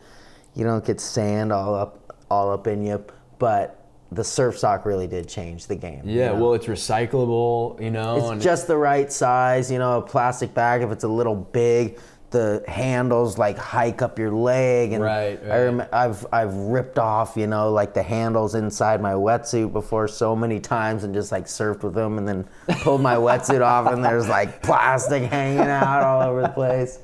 you 0.54 0.66
don't 0.66 0.84
get 0.84 1.00
sand 1.00 1.54
all 1.54 1.74
up 1.74 2.14
all 2.30 2.52
up 2.52 2.68
in 2.68 2.84
you. 2.86 3.04
But 3.40 3.78
the 4.12 4.24
surf 4.26 4.60
sock 4.60 4.86
really 4.86 5.08
did 5.08 5.30
change 5.30 5.68
the 5.68 5.76
game. 5.78 6.02
you 6.08 6.20
Yeah, 6.20 6.34
know? 6.34 6.36
well, 6.42 6.54
it's 6.56 6.66
recyclable, 6.66 7.82
you 7.82 7.90
know. 7.92 8.34
It's 8.34 8.44
just 8.44 8.68
the 8.68 8.76
right 8.76 9.10
size, 9.12 9.72
you 9.72 9.80
know, 9.80 10.00
a 10.00 10.02
plastic 10.02 10.54
bag. 10.54 10.82
If 10.82 10.92
it's 10.92 11.06
a 11.06 11.08
little 11.08 11.36
big, 11.36 11.98
the 12.32 12.64
handles 12.68 13.38
like 13.38 13.58
hike 13.58 14.02
up 14.02 14.18
your 14.18 14.32
leg, 14.32 14.94
and 14.94 15.04
Right, 15.04 15.40
I 15.44 15.64
rem- 15.64 15.86
I've 15.92 16.26
I've 16.32 16.54
ripped 16.56 16.98
off, 16.98 17.36
you 17.36 17.46
know, 17.48 17.72
like 17.72 17.94
the 17.94 18.02
handles 18.04 18.56
inside 18.56 19.02
my 19.02 19.14
wetsuit 19.14 19.72
before 19.74 20.08
so 20.08 20.36
many 20.36 20.60
times, 20.60 21.04
and 21.04 21.14
just 21.14 21.32
like 21.32 21.46
surfed 21.46 21.84
with 21.84 21.94
them, 21.94 22.18
and 22.18 22.28
then 22.28 22.48
pulled 22.84 23.02
my 23.02 23.16
wetsuit 23.16 23.62
off, 23.62 23.92
and 23.92 24.04
there's 24.04 24.28
like 24.30 24.62
plastic 24.64 25.24
hanging 25.24 25.60
out 25.60 26.04
all 26.04 26.22
over 26.22 26.42
the 26.42 26.50
place. 26.50 27.00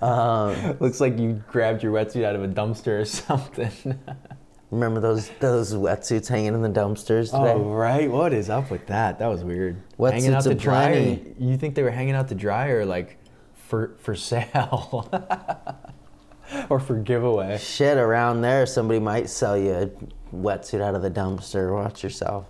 Um, 0.00 0.78
looks 0.80 1.00
like 1.00 1.18
you 1.18 1.42
grabbed 1.50 1.82
your 1.82 1.92
wetsuit 1.92 2.24
out 2.24 2.34
of 2.34 2.42
a 2.42 2.48
dumpster 2.48 3.02
or 3.02 3.04
something. 3.04 3.98
remember 4.70 4.98
those 5.00 5.28
those 5.40 5.74
wetsuits 5.74 6.26
hanging 6.28 6.54
in 6.54 6.62
the 6.62 6.68
dumpsters 6.70 7.26
today? 7.26 7.52
Oh 7.52 7.60
right, 7.70 8.10
what 8.10 8.32
is 8.32 8.48
up 8.50 8.70
with 8.70 8.86
that? 8.86 9.18
That 9.18 9.26
was 9.28 9.44
weird. 9.44 9.76
Wetsuits 9.98 10.12
hanging 10.12 10.34
out 10.34 10.42
to 10.44 10.54
dry. 10.54 10.86
plenty. 10.92 11.34
You 11.38 11.56
think 11.58 11.74
they 11.74 11.82
were 11.82 11.90
hanging 11.90 12.14
out 12.14 12.28
to 12.28 12.34
dry 12.34 12.68
or 12.68 12.84
like 12.86 13.18
for 13.74 13.94
for 13.98 14.14
sale 14.14 15.08
or 16.70 16.78
for 16.78 16.96
giveaway? 16.96 17.58
Shit, 17.58 17.96
around 17.98 18.42
there, 18.42 18.66
somebody 18.66 19.00
might 19.00 19.28
sell 19.28 19.56
you 19.58 19.72
a 19.72 19.86
wetsuit 20.34 20.80
out 20.80 20.94
of 20.94 21.02
the 21.02 21.10
dumpster. 21.10 21.72
Watch 21.74 22.02
yourself. 22.04 22.46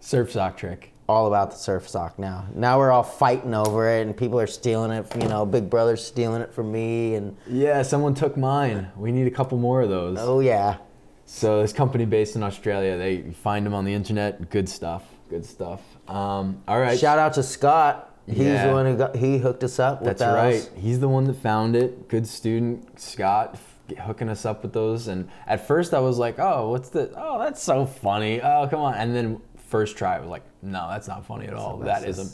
Surf 0.00 0.32
sock 0.32 0.56
trick. 0.56 0.92
all 1.08 1.26
about 1.26 1.50
the 1.50 1.56
surf 1.56 1.88
sock 1.88 2.18
now. 2.18 2.46
Now 2.54 2.78
we're 2.78 2.90
all 2.90 3.02
fighting 3.02 3.54
over 3.54 3.88
it, 3.88 4.06
and 4.06 4.16
people 4.16 4.40
are 4.40 4.46
stealing 4.46 4.90
it. 4.90 5.06
You 5.20 5.28
know, 5.28 5.44
Big 5.46 5.68
Brother's 5.70 6.04
stealing 6.04 6.40
it 6.42 6.52
from 6.52 6.72
me, 6.72 7.14
and 7.14 7.36
Yeah, 7.46 7.82
someone 7.82 8.14
took 8.14 8.36
mine. 8.36 8.90
We 8.96 9.12
need 9.12 9.26
a 9.26 9.30
couple 9.30 9.58
more 9.58 9.82
of 9.82 9.88
those. 9.90 10.16
oh 10.20 10.40
yeah, 10.40 10.78
So 11.26 11.60
this 11.62 11.72
company 11.72 12.04
based 12.06 12.34
in 12.34 12.42
Australia, 12.42 12.96
they 12.96 13.22
find 13.32 13.64
them 13.66 13.74
on 13.74 13.84
the 13.84 13.94
internet. 13.94 14.50
Good 14.50 14.68
stuff. 14.68 15.04
Good 15.28 15.44
stuff. 15.46 15.80
Um, 16.08 16.62
all 16.66 16.80
right. 16.80 16.98
shout 16.98 17.18
out 17.20 17.34
to 17.34 17.42
Scott. 17.44 18.09
He's 18.30 18.46
Yeah. 18.46 18.66
the 18.68 18.72
one 18.72 18.86
who 18.86 18.96
got 18.96 19.16
he 19.16 19.38
hooked 19.38 19.64
us 19.64 19.78
up 19.78 20.02
with 20.02 20.18
That's 20.18 20.22
right. 20.34 20.70
He's 20.80 21.00
the 21.00 21.08
one 21.08 21.24
that 21.24 21.34
found 21.36 21.76
it. 21.76 22.08
Good 22.08 22.26
student, 22.26 22.98
Scott, 23.00 23.54
f- 23.54 23.98
hooking 24.06 24.28
us 24.28 24.44
up 24.46 24.62
with 24.62 24.72
those. 24.72 25.08
And 25.08 25.28
at 25.46 25.66
first, 25.66 25.92
I 25.94 25.98
was 26.00 26.18
like, 26.18 26.38
"Oh, 26.38 26.70
what's 26.70 26.88
the? 26.90 27.10
Oh, 27.16 27.38
that's 27.38 27.62
so 27.62 27.86
funny. 27.86 28.40
Oh, 28.42 28.66
come 28.70 28.80
on!" 28.80 28.94
And 28.94 29.14
then 29.14 29.40
first 29.68 29.96
try, 29.96 30.16
I 30.16 30.20
was 30.20 30.28
like, 30.28 30.42
"No, 30.62 30.88
that's 30.90 31.08
not 31.08 31.24
funny 31.26 31.46
at 31.46 31.54
all. 31.54 31.76
That 31.78 32.04
is 32.04 32.18
a 32.18 32.26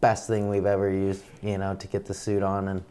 best 0.00 0.26
thing 0.26 0.48
we've 0.48 0.66
ever 0.66 0.90
used. 0.90 1.22
You 1.42 1.58
know, 1.58 1.74
to 1.74 1.86
get 1.88 2.06
the 2.06 2.14
suit 2.14 2.42
on 2.42 2.68
and 2.68 2.82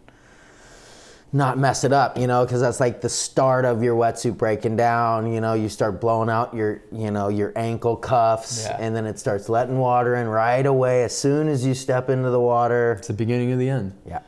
not 1.33 1.57
mess 1.57 1.83
it 1.83 1.91
up. 1.91 2.17
You 2.17 2.27
know, 2.27 2.45
because 2.45 2.61
that's 2.61 2.79
like 2.79 3.01
the 3.01 3.09
start 3.09 3.65
of 3.65 3.83
your 3.83 3.95
wetsuit 3.95 4.37
breaking 4.37 4.75
down. 4.77 5.33
You 5.33 5.41
know, 5.41 5.53
you 5.53 5.67
start 5.67 5.99
blowing 5.99 6.29
out 6.29 6.53
your 6.53 6.81
you 6.91 7.11
know 7.11 7.27
your 7.29 7.51
ankle 7.55 7.95
cuffs, 7.97 8.63
Yeah. 8.65 8.77
and 8.79 8.95
then 8.95 9.05
it 9.05 9.19
starts 9.19 9.49
letting 9.49 9.77
water 9.79 10.15
in 10.15 10.27
right 10.27 10.65
away 10.65 11.03
as 11.03 11.17
soon 11.17 11.47
as 11.47 11.65
you 11.65 11.73
step 11.73 12.09
into 12.09 12.29
the 12.29 12.39
water. 12.39 12.93
it's 12.99 13.07
the 13.07 13.13
beginning 13.13 13.51
of 13.51 13.59
the 13.59 13.69
end." 13.69 13.93
Yeah. 14.05 14.19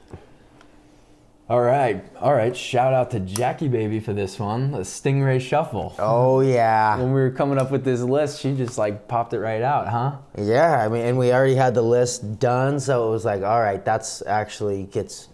All 1.48 1.62
right, 1.62 2.04
all 2.20 2.34
right. 2.34 2.58
Shout 2.58 2.92
out 2.92 3.12
to 3.12 3.20
Jackie 3.20 3.68
Baby 3.68 4.00
for 4.00 4.14
this 4.14 4.40
one, 4.40 4.72
the 4.72 4.80
Stingray 4.80 5.40
Shuffle. 5.40 5.94
Oh 6.00 6.40
yeah. 6.40 6.98
When 6.98 7.14
we 7.14 7.22
were 7.22 7.30
coming 7.30 7.60
up 7.60 7.70
with 7.70 7.84
this 7.86 8.02
list, 8.02 8.42
she 8.42 8.56
just 8.56 8.80
like 8.80 9.08
popped 9.08 9.32
it 9.34 9.40
right 9.40 9.62
out, 9.62 9.88
huh? 9.88 10.14
Yeah, 10.42 10.84
I 10.84 10.88
mean, 10.88 11.06
and 11.06 11.20
we 11.20 11.32
already 11.32 11.54
had 11.54 11.76
the 11.76 11.84
list 11.84 12.40
done, 12.40 12.80
so 12.80 13.08
it 13.08 13.12
was 13.12 13.26
like, 13.26 13.44
all 13.44 13.62
right, 13.62 13.86
that's 13.86 14.24
actually 14.26 14.86
gets 14.86 15.28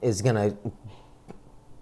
is 0.00 0.22
gonna 0.22 0.56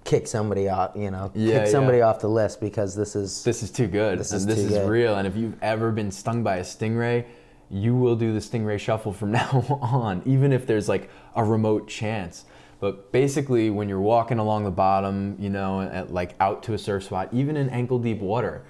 kick 0.04 0.26
somebody 0.26 0.68
off, 0.68 0.92
you 0.94 1.11
know, 1.11 1.30
Yeah, 1.34 1.61
kick 1.61 1.68
somebody 1.68 1.99
yeah. 1.99 2.08
off 2.08 2.20
the 2.20 2.28
list 2.28 2.61
because 2.61 2.94
this 2.94 3.16
is 3.16 3.42
This 3.42 3.62
is 3.62 3.70
too 3.70 3.87
good. 3.87 4.18
This 4.20 4.32
and 4.32 4.40
is 4.40 4.46
this 4.46 4.58
is 4.58 4.68
good. 4.70 4.88
real. 4.88 5.16
And 5.16 5.26
if 5.26 5.34
you've 5.37 5.61
ever 5.62 5.90
been 5.90 6.11
stung 6.11 6.42
by 6.42 6.56
a 6.56 6.62
stingray, 6.62 7.25
you 7.70 7.96
will 7.96 8.14
do 8.16 8.32
the 8.32 8.40
stingray 8.40 8.78
shuffle 8.78 9.12
from 9.12 9.32
now 9.40 9.64
on, 9.80 10.23
even 10.26 10.52
if 10.52 10.66
there's 10.66 10.88
like 10.88 11.11
a 11.34 11.42
remote 11.44 11.88
chance. 11.88 12.44
But 12.80 13.12
basically, 13.12 13.70
when 13.70 13.88
you're 13.88 14.00
walking 14.00 14.38
along 14.38 14.64
the 14.64 14.70
bottom, 14.70 15.37
you 15.38 15.49
know, 15.49 15.80
at, 15.80 16.12
like 16.12 16.34
out 16.38 16.62
to 16.64 16.75
a 16.75 16.78
surf 16.78 17.04
spot, 17.04 17.30
even 17.32 17.56
in 17.56 17.70
ankle 17.70 17.99
deep 17.99 18.18
water, 18.20 18.66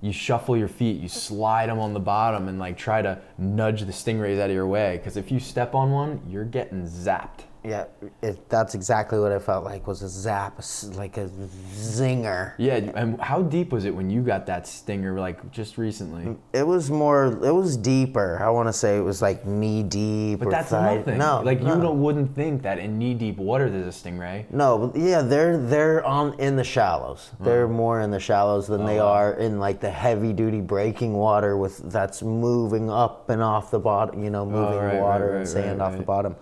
you 0.00 0.12
shuffle 0.12 0.56
your 0.56 0.68
feet, 0.68 1.00
you 1.00 1.08
slide 1.08 1.68
them 1.68 1.80
on 1.80 1.92
the 1.92 1.98
bottom, 2.00 2.46
and 2.46 2.60
like 2.60 2.76
try 2.76 3.02
to 3.02 3.18
nudge 3.38 3.80
the 3.80 3.92
stingrays 3.92 4.38
out 4.38 4.50
of 4.50 4.54
your 4.54 4.66
way. 4.68 4.98
Because 4.98 5.16
if 5.16 5.32
you 5.32 5.40
step 5.40 5.74
on 5.74 5.90
one, 5.90 6.20
you're 6.28 6.44
getting 6.44 6.84
zapped. 6.86 7.40
Yeah, 7.66 7.86
it, 8.22 8.48
that's 8.48 8.76
exactly 8.76 9.18
what 9.18 9.32
I 9.32 9.40
felt 9.40 9.64
like 9.64 9.88
was 9.88 10.00
a 10.02 10.08
zap, 10.08 10.58
like 10.94 11.16
a 11.16 11.28
zinger. 11.74 12.54
Yeah, 12.58 12.76
and 12.94 13.20
how 13.20 13.42
deep 13.42 13.72
was 13.72 13.84
it 13.84 13.94
when 13.94 14.08
you 14.08 14.22
got 14.22 14.46
that 14.46 14.68
stinger, 14.68 15.18
like 15.18 15.50
just 15.50 15.76
recently? 15.76 16.36
It 16.52 16.64
was 16.64 16.90
more, 16.90 17.26
it 17.44 17.52
was 17.52 17.76
deeper. 17.76 18.38
I 18.40 18.50
want 18.50 18.68
to 18.68 18.72
say 18.72 18.96
it 18.96 19.00
was 19.00 19.20
like 19.20 19.44
knee 19.44 19.82
deep. 19.82 20.38
But 20.38 20.48
or 20.48 20.50
that's 20.52 20.70
thigh- 20.70 20.96
nothing. 20.98 21.18
No, 21.18 21.42
like 21.44 21.60
no. 21.60 21.74
you 21.74 21.82
don't 21.82 22.00
wouldn't 22.00 22.36
think 22.36 22.62
that 22.62 22.78
in 22.78 22.98
knee 22.98 23.14
deep 23.14 23.38
water 23.38 23.68
there's 23.68 24.04
a 24.04 24.08
stingray. 24.08 24.48
No, 24.52 24.92
yeah, 24.94 25.22
they're 25.22 25.58
they're 25.58 26.04
on 26.04 26.38
in 26.38 26.54
the 26.54 26.64
shallows. 26.64 27.32
They're 27.40 27.66
more 27.66 28.00
in 28.00 28.12
the 28.12 28.20
shallows 28.20 28.68
than 28.68 28.86
they 28.86 29.00
are 29.00 29.34
in 29.34 29.58
like 29.58 29.80
the 29.80 29.90
heavy 29.90 30.32
duty 30.32 30.60
breaking 30.60 31.14
water 31.14 31.56
with 31.56 31.90
that's 31.90 32.22
moving 32.22 32.90
up 32.90 33.28
and 33.28 33.42
off 33.42 33.72
the 33.72 33.80
bottom. 33.80 34.22
You 34.22 34.30
know, 34.30 34.46
moving 34.46 34.78
right, 34.78 34.94
right, 34.94 35.00
water 35.00 35.30
right, 35.30 35.36
and 35.38 35.48
sand 35.48 35.80
right, 35.80 35.86
off 35.86 35.96
the 35.96 36.04
bottom. 36.04 36.36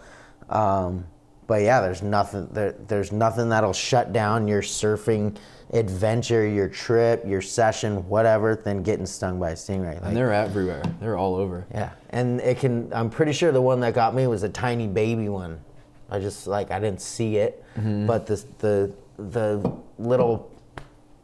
Um, 0.50 1.06
but 1.46 1.62
yeah, 1.62 1.80
there's 1.80 2.02
nothing 2.02 2.48
there, 2.52 2.72
there's 2.72 3.12
nothing 3.12 3.48
that'll 3.48 3.72
shut 3.72 4.12
down 4.12 4.48
your 4.48 4.62
surfing 4.62 5.36
adventure, 5.72 6.46
your 6.46 6.68
trip, 6.68 7.24
your 7.26 7.42
session, 7.42 8.08
whatever, 8.08 8.54
than 8.54 8.82
getting 8.82 9.06
stung 9.06 9.40
by 9.40 9.50
a 9.50 9.54
stingray. 9.54 9.94
Like, 9.94 10.04
And 10.04 10.16
they're 10.16 10.32
everywhere. 10.32 10.82
They're 11.00 11.16
all 11.16 11.34
over. 11.34 11.66
yeah, 11.72 11.90
and 12.10 12.40
it 12.40 12.58
can. 12.58 12.92
I'm 12.92 13.10
pretty 13.10 13.32
sure 13.32 13.52
the 13.52 13.62
one 13.62 13.80
that 13.80 13.94
got 13.94 14.14
me 14.14 14.26
was 14.26 14.42
a 14.42 14.48
tiny 14.48 14.86
baby 14.86 15.28
one. 15.28 15.60
I 16.10 16.18
just 16.20 16.46
like 16.46 16.70
I 16.70 16.78
didn't 16.78 17.00
see 17.00 17.36
it, 17.36 17.64
mm-hmm. 17.76 18.06
but 18.06 18.26
the 18.26 18.44
the 18.58 18.94
the 19.18 19.72
little 19.98 20.50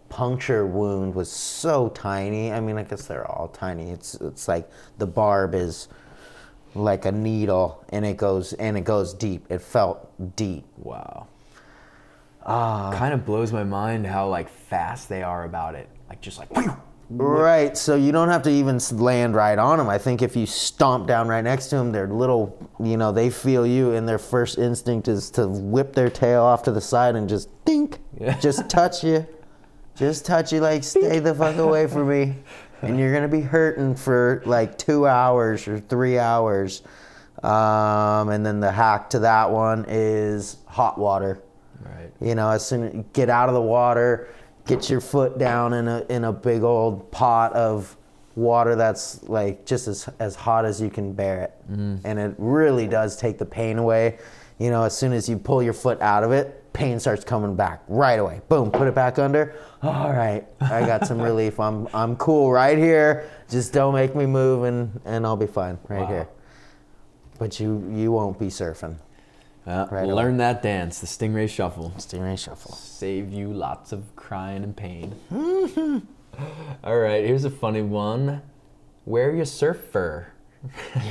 puncture 0.08 0.66
wound 0.66 1.14
was 1.14 1.30
so 1.30 1.88
tiny. 1.90 2.52
I 2.52 2.60
mean, 2.60 2.76
I 2.76 2.82
guess 2.82 3.06
they're 3.06 3.30
all 3.30 3.48
tiny. 3.48 3.90
It's 3.90 4.14
it's 4.16 4.48
like 4.48 4.68
the 4.98 5.06
barb 5.06 5.54
is 5.54 5.88
like 6.74 7.04
a 7.04 7.12
needle, 7.12 7.84
and 7.90 8.04
it 8.04 8.16
goes 8.16 8.52
and 8.54 8.76
it 8.76 8.84
goes 8.84 9.14
deep. 9.14 9.46
It 9.50 9.60
felt 9.60 10.36
deep. 10.36 10.64
Wow. 10.78 11.26
Ah. 12.44 12.90
kind 12.94 13.12
of 13.12 13.26
blows 13.26 13.52
my 13.52 13.64
mind 13.64 14.06
how 14.06 14.28
like 14.28 14.48
fast 14.48 15.08
they 15.08 15.22
are 15.22 15.44
about 15.44 15.74
it. 15.74 15.88
Like 16.08 16.20
just 16.20 16.38
like. 16.38 16.48
Right, 17.12 17.76
so 17.76 17.96
you 17.96 18.12
don't 18.12 18.28
have 18.28 18.42
to 18.44 18.50
even 18.50 18.78
land 18.92 19.34
right 19.34 19.58
on 19.58 19.78
them. 19.78 19.88
I 19.88 19.98
think 19.98 20.22
if 20.22 20.36
you 20.36 20.46
stomp 20.46 21.08
down 21.08 21.26
right 21.26 21.42
next 21.42 21.66
to 21.70 21.76
them, 21.76 21.90
they're 21.90 22.06
little, 22.06 22.56
you 22.78 22.96
know, 22.96 23.10
they 23.10 23.30
feel 23.30 23.66
you, 23.66 23.94
and 23.94 24.08
their 24.08 24.18
first 24.18 24.58
instinct 24.58 25.08
is 25.08 25.28
to 25.32 25.48
whip 25.48 25.92
their 25.92 26.08
tail 26.08 26.42
off 26.44 26.62
to 26.62 26.70
the 26.70 26.80
side 26.80 27.16
and 27.16 27.28
just 27.28 27.48
dink, 27.64 27.98
Yeah. 28.20 28.38
just 28.38 28.70
touch 28.70 29.02
you, 29.02 29.26
just 29.96 30.24
touch 30.24 30.52
you, 30.52 30.60
like 30.60 30.84
stay 30.84 31.18
the 31.18 31.34
fuck 31.34 31.56
away 31.56 31.88
from 31.88 32.08
me, 32.10 32.36
and 32.82 32.98
you're 32.98 33.12
gonna 33.12 33.28
be 33.28 33.40
hurting 33.40 33.94
for 33.94 34.42
like 34.46 34.78
two 34.78 35.06
hours 35.06 35.66
or 35.68 35.78
three 35.80 36.18
hours. 36.18 36.82
Um, 37.42 38.28
and 38.28 38.44
then 38.44 38.60
the 38.60 38.70
hack 38.70 39.08
to 39.10 39.20
that 39.20 39.50
one 39.50 39.86
is 39.88 40.58
hot 40.66 40.98
water. 40.98 41.40
Right. 41.82 42.10
You 42.20 42.34
know, 42.34 42.50
as 42.50 42.66
soon 42.66 42.82
as 42.82 42.94
you 42.94 43.04
get 43.14 43.30
out 43.30 43.48
of 43.48 43.54
the 43.54 43.62
water, 43.62 44.28
get 44.66 44.90
your 44.90 45.00
foot 45.00 45.38
down 45.38 45.72
in 45.72 45.88
a 45.88 46.04
in 46.10 46.24
a 46.24 46.32
big 46.32 46.62
old 46.62 47.10
pot 47.10 47.52
of 47.54 47.96
water 48.36 48.76
that's 48.76 49.22
like 49.24 49.64
just 49.64 49.88
as 49.88 50.08
as 50.18 50.34
hot 50.36 50.64
as 50.66 50.80
you 50.82 50.90
can 50.90 51.12
bear 51.12 51.40
it, 51.42 51.54
and 52.04 52.18
it 52.18 52.34
really 52.36 52.86
does 52.86 53.16
take 53.16 53.38
the 53.38 53.46
pain 53.46 53.78
away. 53.78 54.18
you 54.58 54.70
know, 54.70 54.82
as 54.84 54.96
soon 54.96 55.12
as 55.14 55.26
you 55.28 55.38
pull 55.38 55.62
your 55.62 55.72
foot 55.72 56.00
out 56.02 56.22
of 56.22 56.32
it, 56.32 56.59
pain 56.72 57.00
starts 57.00 57.24
coming 57.24 57.54
back 57.56 57.82
right 57.88 58.18
away. 58.18 58.40
Boom, 58.48 58.70
put 58.70 58.86
it 58.86 58.94
back 58.94 59.18
under. 59.18 59.54
All 59.82 60.10
right, 60.12 60.46
I 60.60 60.80
got 60.86 61.06
some 61.06 61.20
relief. 61.20 61.58
I'm 61.60 61.88
I'm 61.94 62.16
cool 62.16 62.50
right 62.52 62.78
here. 62.78 63.28
Just 63.48 63.72
don't 63.72 63.94
make 63.94 64.14
me 64.14 64.26
move, 64.26 64.64
and 64.64 65.00
and 65.04 65.26
I'll 65.26 65.36
be 65.36 65.46
fine 65.46 65.78
right 65.88 66.00
Wow. 66.02 66.06
here. 66.06 66.28
But 67.38 67.58
you 67.60 67.84
you 67.94 68.12
won't 68.12 68.38
be 68.38 68.46
surfing. 68.48 68.96
Uh, 69.66 69.86
Right 69.90 70.06
learn 70.08 70.38
that 70.38 70.62
dance, 70.62 71.00
the 71.00 71.06
Stingray 71.06 71.48
Shuffle. 71.48 71.92
Stingray 71.98 72.38
shuffle. 72.38 72.72
Save 72.72 73.30
you 73.30 73.52
lots 73.52 73.92
of 73.92 74.16
crying 74.16 74.64
and 74.64 74.74
pain. 74.74 75.14
All 76.82 76.98
right, 76.98 77.24
here's 77.24 77.44
a 77.44 77.50
funny 77.50 77.82
one. 77.82 78.40
Wear 79.04 79.34
your 79.34 79.44
surf 79.44 79.78
fur. 79.92 80.28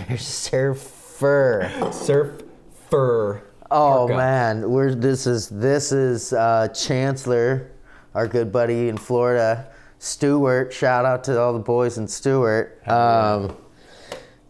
You're 0.09 0.17
surfer. 0.17 1.71
Surf 1.91 2.41
fur. 2.89 3.43
Oh 3.71 4.07
parka. 4.07 4.17
man, 4.17 4.69
we're 4.71 4.95
this 4.95 5.27
is 5.27 5.47
this 5.49 5.91
is 5.91 6.33
uh, 6.33 6.69
Chancellor, 6.69 7.71
our 8.15 8.27
good 8.27 8.51
buddy 8.51 8.89
in 8.89 8.97
Florida, 8.97 9.69
Stuart. 9.99 10.73
Shout 10.73 11.05
out 11.05 11.23
to 11.25 11.39
all 11.39 11.53
the 11.53 11.59
boys 11.59 11.97
in 11.99 12.07
Stuart. 12.07 12.81
Um, 12.87 13.55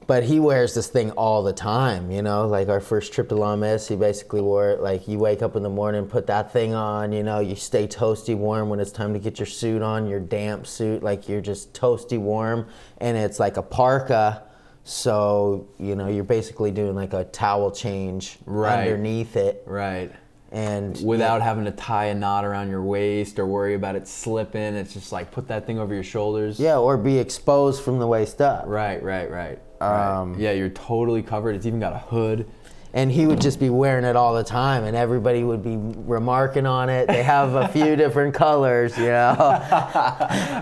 but 0.07 0.23
he 0.23 0.39
wears 0.39 0.73
this 0.73 0.87
thing 0.87 1.11
all 1.11 1.43
the 1.43 1.53
time, 1.53 2.09
you 2.09 2.21
know. 2.21 2.47
Like 2.47 2.69
our 2.69 2.79
first 2.79 3.13
trip 3.13 3.29
to 3.29 3.35
La 3.35 3.55
Miss, 3.55 3.89
he 3.89 3.95
basically 3.95 4.41
wore 4.41 4.71
it. 4.71 4.79
Like 4.79 5.07
you 5.07 5.19
wake 5.19 5.41
up 5.41 5.55
in 5.55 5.63
the 5.63 5.69
morning, 5.69 6.05
put 6.07 6.25
that 6.27 6.53
thing 6.53 6.73
on, 6.73 7.11
you 7.11 7.21
know. 7.21 7.41
You 7.41 7.55
stay 7.55 7.87
toasty 7.87 8.35
warm 8.35 8.69
when 8.69 8.79
it's 8.79 8.91
time 8.91 9.13
to 9.13 9.19
get 9.19 9.37
your 9.37 9.45
suit 9.45 9.81
on, 9.81 10.07
your 10.07 10.19
damp 10.19 10.65
suit. 10.65 11.03
Like 11.03 11.27
you're 11.27 11.41
just 11.41 11.73
toasty 11.73 12.17
warm, 12.17 12.67
and 12.97 13.17
it's 13.17 13.39
like 13.39 13.57
a 13.57 13.61
parka. 13.61 14.43
So 14.89 15.67
you 15.79 15.95
know 15.95 16.07
you're 16.07 16.23
basically 16.23 16.71
doing 16.71 16.95
like 16.95 17.13
a 17.13 17.23
towel 17.25 17.69
change 17.69 18.39
Right. 18.45 18.79
underneath 18.87 19.35
it, 19.35 19.61
Right. 19.67 20.11
and 20.51 20.99
Without 21.05 21.43
having 21.43 21.65
to 21.65 21.71
tie 21.71 22.05
a 22.05 22.15
knot 22.15 22.43
around 22.43 22.69
your 22.71 22.81
waist 22.81 23.37
or 23.37 23.45
worry 23.45 23.75
about 23.75 23.95
it 23.95 24.07
slipping. 24.07 24.73
It's 24.73 24.93
just 24.93 25.11
like 25.11 25.29
put 25.31 25.47
that 25.49 25.67
thing 25.67 25.77
over 25.77 25.93
your 25.93 26.03
shoulders. 26.03 26.59
yeah, 26.59 26.77
or 26.79 26.97
be 26.97 27.19
exposed 27.19 27.83
from 27.83 27.99
the 27.99 28.07
waist 28.07 28.41
up. 28.41 28.63
Right, 28.65 29.01
right, 29.03 29.29
right. 29.29 29.59
right. 29.79 30.19
Um, 30.19 30.35
yeah, 30.39 30.51
you're 30.53 30.69
totally 30.69 31.21
covered. 31.21 31.55
It's 31.55 31.67
even 31.67 31.79
got 31.79 31.93
a 31.93 31.99
hood. 31.99 32.47
And 32.93 33.11
he 33.11 33.27
would 33.27 33.39
just 33.39 33.59
be 33.59 33.69
wearing 33.69 34.03
it 34.03 34.15
all 34.15 34.33
the 34.33 34.43
time 34.43 34.83
and 34.83 34.95
everybody 34.97 35.43
would 35.43 35.63
be 35.63 35.77
remarking 35.77 36.65
on 36.65 36.89
it. 36.89 37.07
They 37.07 37.21
have 37.21 37.53
a 37.53 37.67
few 37.67 37.95
different 38.03 38.33
colors 38.33 38.97
you 38.97 39.05
know. 39.05 39.33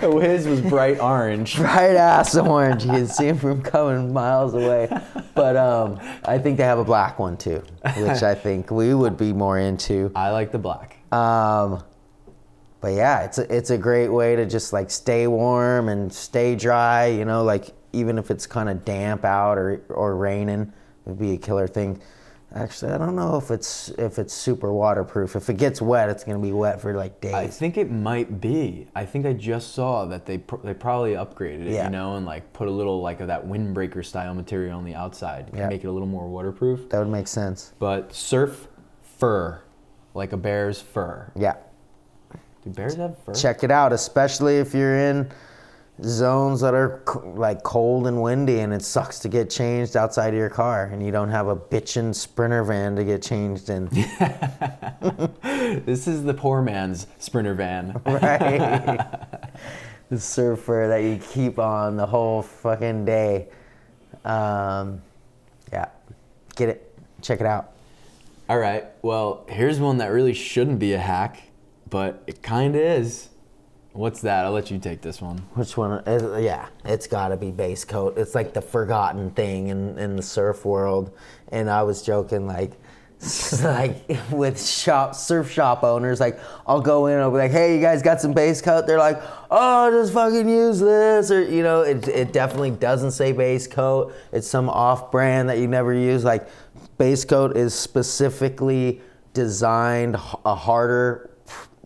His 0.21 0.45
was 0.47 0.61
bright 0.61 0.99
orange. 0.99 1.55
bright 1.57 1.95
ass 1.95 2.35
orange. 2.35 2.83
You 2.83 2.91
can 2.91 3.07
see 3.07 3.27
him 3.27 3.37
from 3.37 3.61
coming 3.61 4.11
miles 4.11 4.53
away. 4.53 4.89
But 5.33 5.55
um, 5.55 5.99
i 6.25 6.37
think 6.37 6.57
they 6.57 6.63
have 6.63 6.79
a 6.79 6.83
black 6.83 7.19
one 7.19 7.37
too 7.37 7.63
which 7.97 8.23
i 8.23 8.33
think 8.35 8.71
we 8.71 8.93
would 8.93 9.17
be 9.17 9.31
more 9.33 9.59
into. 9.59 10.11
I 10.15 10.31
like 10.31 10.51
the 10.51 10.57
black. 10.57 10.97
um, 11.13 11.83
but 12.81 12.89
yeah 12.89 13.21
it's 13.23 13.37
a, 13.37 13.55
it's 13.55 13.69
a 13.69 13.77
great 13.77 14.09
way 14.09 14.35
to 14.35 14.45
just 14.45 14.73
like 14.73 14.91
stay 14.91 15.27
warm 15.27 15.89
and 15.89 16.11
stay 16.13 16.55
dry 16.55 17.05
you 17.05 17.23
know 17.25 17.43
like 17.43 17.73
even 17.93 18.17
if 18.17 18.29
it's 18.31 18.45
kind 18.45 18.67
of 18.69 18.83
damp 18.83 19.23
out 19.25 19.57
or, 19.57 19.81
or 19.89 20.15
raining 20.15 20.71
it'd 21.05 21.17
be 21.17 21.33
a 21.33 21.37
killer 21.37 21.67
thing 21.67 21.99
actually 22.55 22.93
i 22.93 22.97
don't 22.97 23.15
know 23.15 23.35
if 23.35 23.51
it's 23.51 23.89
if 23.97 24.17
it's 24.17 24.33
super 24.33 24.71
waterproof 24.71 25.35
if 25.35 25.49
it 25.49 25.57
gets 25.57 25.81
wet 25.81 26.09
it's 26.09 26.23
going 26.23 26.37
to 26.37 26.41
be 26.41 26.53
wet 26.53 26.79
for 26.79 26.93
like 26.93 27.19
days 27.19 27.33
I 27.33 27.45
think 27.47 27.77
it 27.77 27.91
might 27.91 28.39
be. 28.39 28.87
I 28.95 29.05
think 29.05 29.25
I 29.25 29.33
just 29.33 29.73
saw 29.73 30.05
that 30.05 30.25
they 30.25 30.37
pr- 30.37 30.55
they 30.63 30.73
probably 30.73 31.11
upgraded 31.13 31.67
it, 31.67 31.73
Yeah. 31.73 31.85
you 31.85 31.89
know, 31.89 32.15
and 32.15 32.25
like 32.25 32.53
put 32.53 32.67
a 32.69 32.71
little 32.71 33.01
like 33.01 33.19
of 33.19 33.27
that 33.27 33.45
windbreaker 33.45 34.03
style 34.03 34.33
material 34.33 34.77
on 34.77 34.85
the 34.85 34.95
outside 34.95 35.51
to 35.51 35.57
Yeah. 35.57 35.67
make 35.67 35.83
it 35.83 35.87
a 35.87 35.91
little 35.91 36.07
more 36.07 36.27
waterproof. 36.27 36.89
that 36.89 36.99
would 36.99 37.09
make 37.09 37.27
sense 37.27 37.73
But 37.79 38.13
surf 38.13 38.69
fur, 39.03 39.59
like 40.13 40.31
a 40.31 40.37
bear's 40.37 40.79
fur. 40.81 41.31
yeah 41.35 41.55
Do 42.63 42.69
bears 42.69 42.95
have 42.95 43.17
fur? 43.25 43.33
check 43.33 43.63
it 43.65 43.71
out 43.71 43.91
especially 43.91 44.57
if 44.57 44.73
you're 44.73 44.95
in 44.97 45.29
zones 46.03 46.61
that 46.61 46.73
are 46.73 47.01
like 47.35 47.63
cold 47.63 48.05
and 48.07 48.21
windy 48.21 48.59
and 48.59 48.73
it 48.73 48.83
sucks 48.83 49.19
to 49.19 49.29
get 49.29 49.49
changed 49.49 49.97
outside 49.97 50.29
of 50.29 50.35
your 50.35 50.49
car 50.49 50.85
and 50.93 51.03
you 51.03 51.11
don't 51.11 51.29
have 51.29 51.47
a 51.47 51.55
bitchin' 51.55 52.13
sprinter 52.13 52.63
van 52.63 52.95
to 52.95 53.03
get 53.03 53.21
changed 53.21 53.69
in 53.69 53.85
This 55.85 56.07
is 56.07 56.23
the 56.23 56.33
poor 56.35 56.61
man's 56.61 57.07
sprinter 57.17 57.55
van. 57.55 57.99
right 58.05 59.09
the 60.09 60.19
surf 60.19 60.59
fur 60.59 60.87
that 60.87 61.03
you 61.03 61.19
keep 61.33 61.57
on 61.59 61.97
the 61.97 62.05
whole 62.05 62.41
fucking 62.43 63.03
day 63.05 63.47
um, 64.23 65.01
yeah 65.73 65.89
get 66.55 66.69
it 66.69 66.93
check 67.21 67.39
it 67.39 67.47
out 67.47 67.71
All 68.49 68.59
right. 68.59 68.85
Well, 69.01 69.45
here's 69.49 69.77
one 69.79 69.97
that 69.97 70.07
really 70.07 70.33
shouldn't 70.33 70.79
be 70.79 70.93
a 70.93 70.99
hack, 70.99 71.49
but 71.89 72.23
it 72.27 72.41
kind 72.41 72.75
of 72.75 72.81
is. 72.81 73.27
What's 73.97 74.21
that? 74.21 74.45
I'll 74.45 74.51
let 74.51 74.69
you 74.69 74.77
take 74.77 75.01
this 75.01 75.23
one. 75.23 75.39
Which 75.55 75.75
one? 75.75 75.91
uh, 76.07 76.37
yeah, 76.39 76.67
it's 76.85 77.07
got 77.07 77.29
to 77.29 77.37
be 77.37 77.49
base 77.49 77.83
coat. 77.83 78.15
It's 78.15 78.35
like 78.35 78.53
the 78.53 78.61
forgotten 78.61 79.31
thing 79.31 79.69
in, 79.69 79.97
in 79.97 80.15
the 80.15 80.21
surf 80.21 80.65
world. 80.65 81.17
And 81.51 81.67
I 81.67 81.81
was 81.81 82.03
joking, 82.03 82.45
like, 82.45 82.73
like 83.63 84.07
with 84.29 84.63
shop 84.63 85.15
surf 85.15 85.49
shop 85.49 85.83
owners, 85.83 86.19
like 86.19 86.39
I'll 86.67 86.79
go 86.79 87.07
in, 87.07 87.13
and 87.13 87.23
I'll 87.23 87.31
be 87.31 87.37
like, 87.37 87.49
"Hey, 87.49 87.73
you 87.73 87.81
guys 87.81 88.03
got 88.03 88.21
some 88.21 88.33
base 88.33 88.61
coat?" 88.61 88.85
They're 88.85 88.99
like, 88.99 89.19
"Oh, 89.49 89.89
just 89.89 90.13
fucking 90.13 90.47
use 90.47 90.79
this," 90.79 91.31
or 91.31 91.41
you 91.41 91.63
know, 91.63 91.81
it 91.81 92.07
it 92.07 92.31
definitely 92.31 92.69
doesn't 92.69 93.11
say 93.11 93.31
base 93.31 93.65
coat. 93.65 94.13
It's 94.31 94.47
some 94.47 94.69
off 94.69 95.09
brand 95.09 95.49
that 95.49 95.57
you 95.57 95.67
never 95.67 95.91
use. 95.91 96.23
Like, 96.23 96.47
base 96.99 97.25
coat 97.25 97.57
is 97.57 97.73
specifically 97.73 99.01
designed 99.33 100.13
a 100.45 100.53
harder 100.53 101.31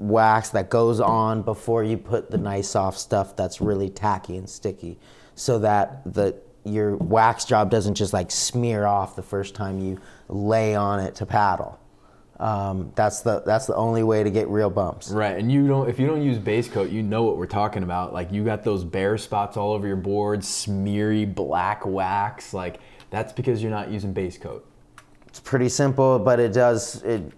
wax 0.01 0.49
that 0.49 0.69
goes 0.69 0.99
on 0.99 1.41
before 1.43 1.83
you 1.83 1.97
put 1.97 2.31
the 2.31 2.37
nice 2.37 2.69
soft 2.69 2.97
stuff 2.99 3.35
that's 3.35 3.61
really 3.61 3.89
tacky 3.89 4.35
and 4.35 4.49
sticky 4.49 4.97
so 5.35 5.59
that 5.59 6.01
the 6.11 6.35
your 6.63 6.95
wax 6.97 7.45
job 7.45 7.69
doesn't 7.71 7.95
just 7.95 8.13
like 8.13 8.29
smear 8.31 8.85
off 8.85 9.15
the 9.15 9.23
first 9.23 9.55
time 9.55 9.79
you 9.79 9.99
lay 10.27 10.75
on 10.75 10.99
it 10.99 11.15
to 11.15 11.25
paddle 11.25 11.79
um, 12.39 12.91
that's 12.95 13.21
the 13.21 13.41
that's 13.45 13.67
the 13.67 13.75
only 13.75 14.01
way 14.01 14.23
to 14.23 14.31
get 14.31 14.47
real 14.47 14.71
bumps 14.71 15.11
Right, 15.11 15.37
and 15.37 15.51
you 15.51 15.67
don't 15.67 15.87
if 15.87 15.99
you 15.99 16.07
don't 16.07 16.23
use 16.23 16.39
base 16.39 16.67
coat, 16.67 16.89
you 16.89 17.03
know 17.03 17.21
what 17.21 17.37
we're 17.37 17.45
talking 17.45 17.83
about. 17.83 18.13
Like 18.13 18.31
you 18.31 18.43
got 18.43 18.63
those 18.63 18.83
bare 18.83 19.19
spots 19.19 19.57
all 19.57 19.73
over 19.73 19.85
your 19.85 19.95
board, 19.95 20.43
smeary 20.43 21.23
black 21.25 21.85
wax. 21.85 22.51
Like 22.51 22.79
that's 23.11 23.31
because 23.31 23.61
you're 23.61 23.69
not 23.69 23.91
using 23.91 24.11
base 24.11 24.39
coat. 24.39 24.65
it's 25.27 25.39
pretty 25.39 25.69
simple 25.69 26.17
but 26.17 26.39
it 26.39 26.51
does 26.53 27.03
it 27.03 27.31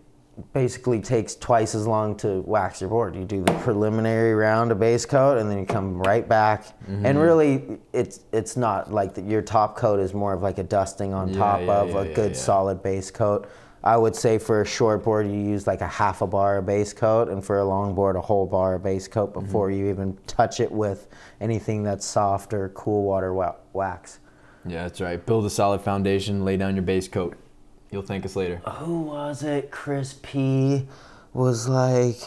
basically 0.53 0.99
takes 0.99 1.35
twice 1.35 1.75
as 1.75 1.85
long 1.85 2.15
to 2.17 2.41
wax 2.41 2.81
your 2.81 2.89
board. 2.89 3.15
You 3.15 3.23
do 3.23 3.43
the 3.43 3.53
preliminary 3.59 4.33
round 4.33 4.71
of 4.71 4.79
base 4.79 5.05
coat 5.05 5.37
and 5.37 5.49
then 5.49 5.59
you 5.59 5.65
come 5.65 6.01
right 6.01 6.27
back. 6.27 6.65
And 6.87 7.05
mm-hmm. 7.05 7.17
really 7.17 7.79
it's 7.93 8.21
it's 8.31 8.57
not 8.57 8.91
like 8.91 9.13
that 9.13 9.25
your 9.25 9.41
top 9.41 9.77
coat 9.77 9.99
is 9.99 10.13
more 10.13 10.33
of 10.33 10.41
like 10.41 10.57
a 10.57 10.63
dusting 10.63 11.13
on 11.13 11.29
Yeah, 11.29 11.37
top 11.37 11.61
yeah, 11.61 11.73
of 11.73 11.89
yeah, 11.89 12.01
a 12.01 12.13
good 12.13 12.35
solid 12.35 12.81
base 12.81 13.11
coat. 13.11 13.47
I 13.83 13.97
would 13.97 14.15
say 14.15 14.37
for 14.37 14.61
a 14.61 14.65
short 14.65 15.03
board 15.03 15.27
you 15.27 15.37
use 15.37 15.67
like 15.67 15.81
a 15.81 15.87
half 15.87 16.21
a 16.21 16.27
bar 16.27 16.57
of 16.57 16.65
base 16.65 16.93
coat 16.93 17.29
and 17.29 17.43
for 17.43 17.59
a 17.59 17.65
long 17.65 17.93
board 17.93 18.15
a 18.15 18.21
whole 18.21 18.47
bar 18.47 18.75
of 18.75 18.83
base 18.83 19.07
coat 19.07 19.33
mm-hmm. 19.33 19.45
before 19.45 19.69
you 19.69 19.89
even 19.89 20.17
touch 20.25 20.59
it 20.59 20.71
with 20.71 21.07
anything 21.41 21.83
that's 21.83 22.05
soft 22.05 22.53
or 22.53 22.69
cool 22.69 23.03
water 23.03 23.33
wax. 23.73 24.19
Yeah, 24.65 24.83
that's 24.83 25.01
right. 25.01 25.23
Build 25.23 25.45
a 25.45 25.49
solid 25.49 25.81
foundation, 25.81 26.45
lay 26.45 26.57
down 26.57 26.75
your 26.75 26.83
base 26.83 27.07
coat. 27.07 27.37
You'll 27.93 28.01
thank 28.01 28.25
us 28.25 28.35
later. 28.35 28.55
who 28.67 29.01
was 29.01 29.43
it? 29.43 29.69
Chris 29.69 30.15
P 30.23 30.87
was 31.31 31.67
like 31.69 32.17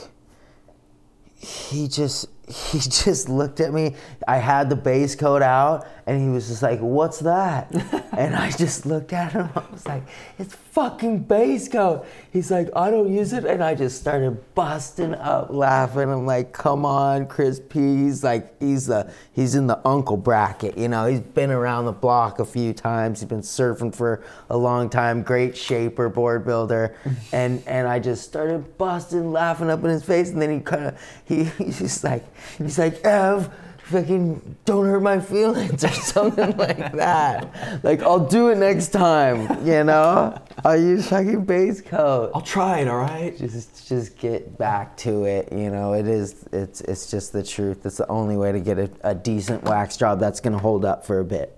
he 1.35 1.89
just 1.89 2.27
he 2.47 2.79
just 2.79 3.29
looked 3.29 3.59
at 3.59 3.73
me. 3.73 3.97
I 4.29 4.37
had 4.37 4.71
the 4.71 4.77
base 4.77 5.17
coat 5.17 5.43
out 5.43 5.85
and 6.07 6.23
he 6.23 6.29
was 6.29 6.47
just 6.47 6.63
like, 6.63 6.79
"What's 6.79 7.19
that?" 7.19 7.73
and 8.17 8.37
I 8.37 8.53
just 8.53 8.87
looked 8.87 9.13
at 9.13 9.33
him. 9.33 9.49
I 9.57 9.65
was 9.73 9.85
like, 9.87 10.05
"It's 10.39 10.55
fucking 10.77 11.21
base 11.21 11.69
coat." 11.69 12.05
He's 12.31 12.51
like, 12.51 12.69
"I 12.77 12.91
don't 12.91 13.11
use 13.11 13.33
it." 13.33 13.47
And 13.47 13.65
I 13.65 13.75
just 13.75 13.99
started 13.99 14.55
busting 14.55 15.15
up 15.15 15.49
laughing. 15.51 16.11
I'm 16.11 16.27
like, 16.27 16.53
"Come 16.53 16.85
on, 16.85 17.27
Chris 17.27 17.61
P." 17.61 18.05
He's 18.05 18.23
like 18.23 18.61
he's 18.61 18.87
the 18.87 19.11
he's 19.33 19.55
in 19.55 19.67
the 19.67 19.81
uncle 19.89 20.19
bracket, 20.19 20.77
you 20.77 20.89
know. 20.89 21.07
He's 21.07 21.21
been 21.21 21.51
around 21.51 21.87
the 21.87 21.93
block 21.93 22.39
a 22.41 22.45
few 22.45 22.75
times. 22.75 23.21
He's 23.21 23.29
been 23.29 23.41
surfing 23.41 23.95
for 23.95 24.23
a 24.51 24.57
long 24.57 24.91
time. 24.91 25.23
Great 25.23 25.57
shaper, 25.57 26.11
board 26.11 26.45
builder. 26.45 26.95
and 27.33 27.63
and 27.67 27.89
I 27.89 27.99
just 27.99 28.25
started 28.25 28.77
busting 28.77 29.33
laughing 29.33 29.71
up 29.71 29.83
in 29.83 29.89
his 29.91 30.05
face 30.05 30.29
and 30.29 30.43
then 30.43 30.51
he 30.51 30.61
kind 30.61 30.85
of 30.85 31.01
he, 31.25 31.45
he's 31.59 31.79
just 31.79 32.05
like 32.05 32.25
he's 32.59 32.79
like, 32.79 33.03
"Ev, 33.03 33.51
fucking 33.87 34.57
don't 34.65 34.85
hurt 34.85 35.01
my 35.01 35.21
feelings 35.21 35.85
or 35.85 35.89
something 35.93 36.57
like 36.57 36.93
that. 36.93 37.85
Like 37.85 38.03
I'll 38.03 38.27
do 38.27 38.49
it 38.49 38.59
next 38.59 38.89
time, 38.89 39.65
you 39.65 39.85
know? 39.85 40.37
I'll 40.65 40.81
use 40.81 41.09
fucking 41.09 41.45
base 41.45 41.81
coat. 41.81 42.33
I'll 42.35 42.41
try 42.41 42.81
it, 42.81 42.89
all 42.89 42.99
right? 42.99 43.37
Just 43.37 43.89
just 43.89 44.19
get 44.19 44.59
back 44.59 44.97
to 44.99 45.25
it, 45.25 45.53
you 45.53 45.71
know. 45.71 45.93
It 45.93 46.09
is 46.09 46.45
it's 46.53 46.81
it's 46.81 47.11
just 47.11 47.33
the 47.33 47.43
truth. 47.43 47.87
It's 47.87 47.99
the 47.99 48.09
only 48.09 48.37
way 48.37 48.51
to 48.51 48.61
get 48.61 48.79
a, 48.79 48.91
a 49.05 49.15
decent 49.15 49.63
wax 49.65 49.97
job 49.97 50.19
that's 50.19 50.41
gonna 50.41 50.59
hold 50.59 50.85
up 50.85 51.07
for 51.07 51.21
a 51.21 51.25
bit. 51.25 51.57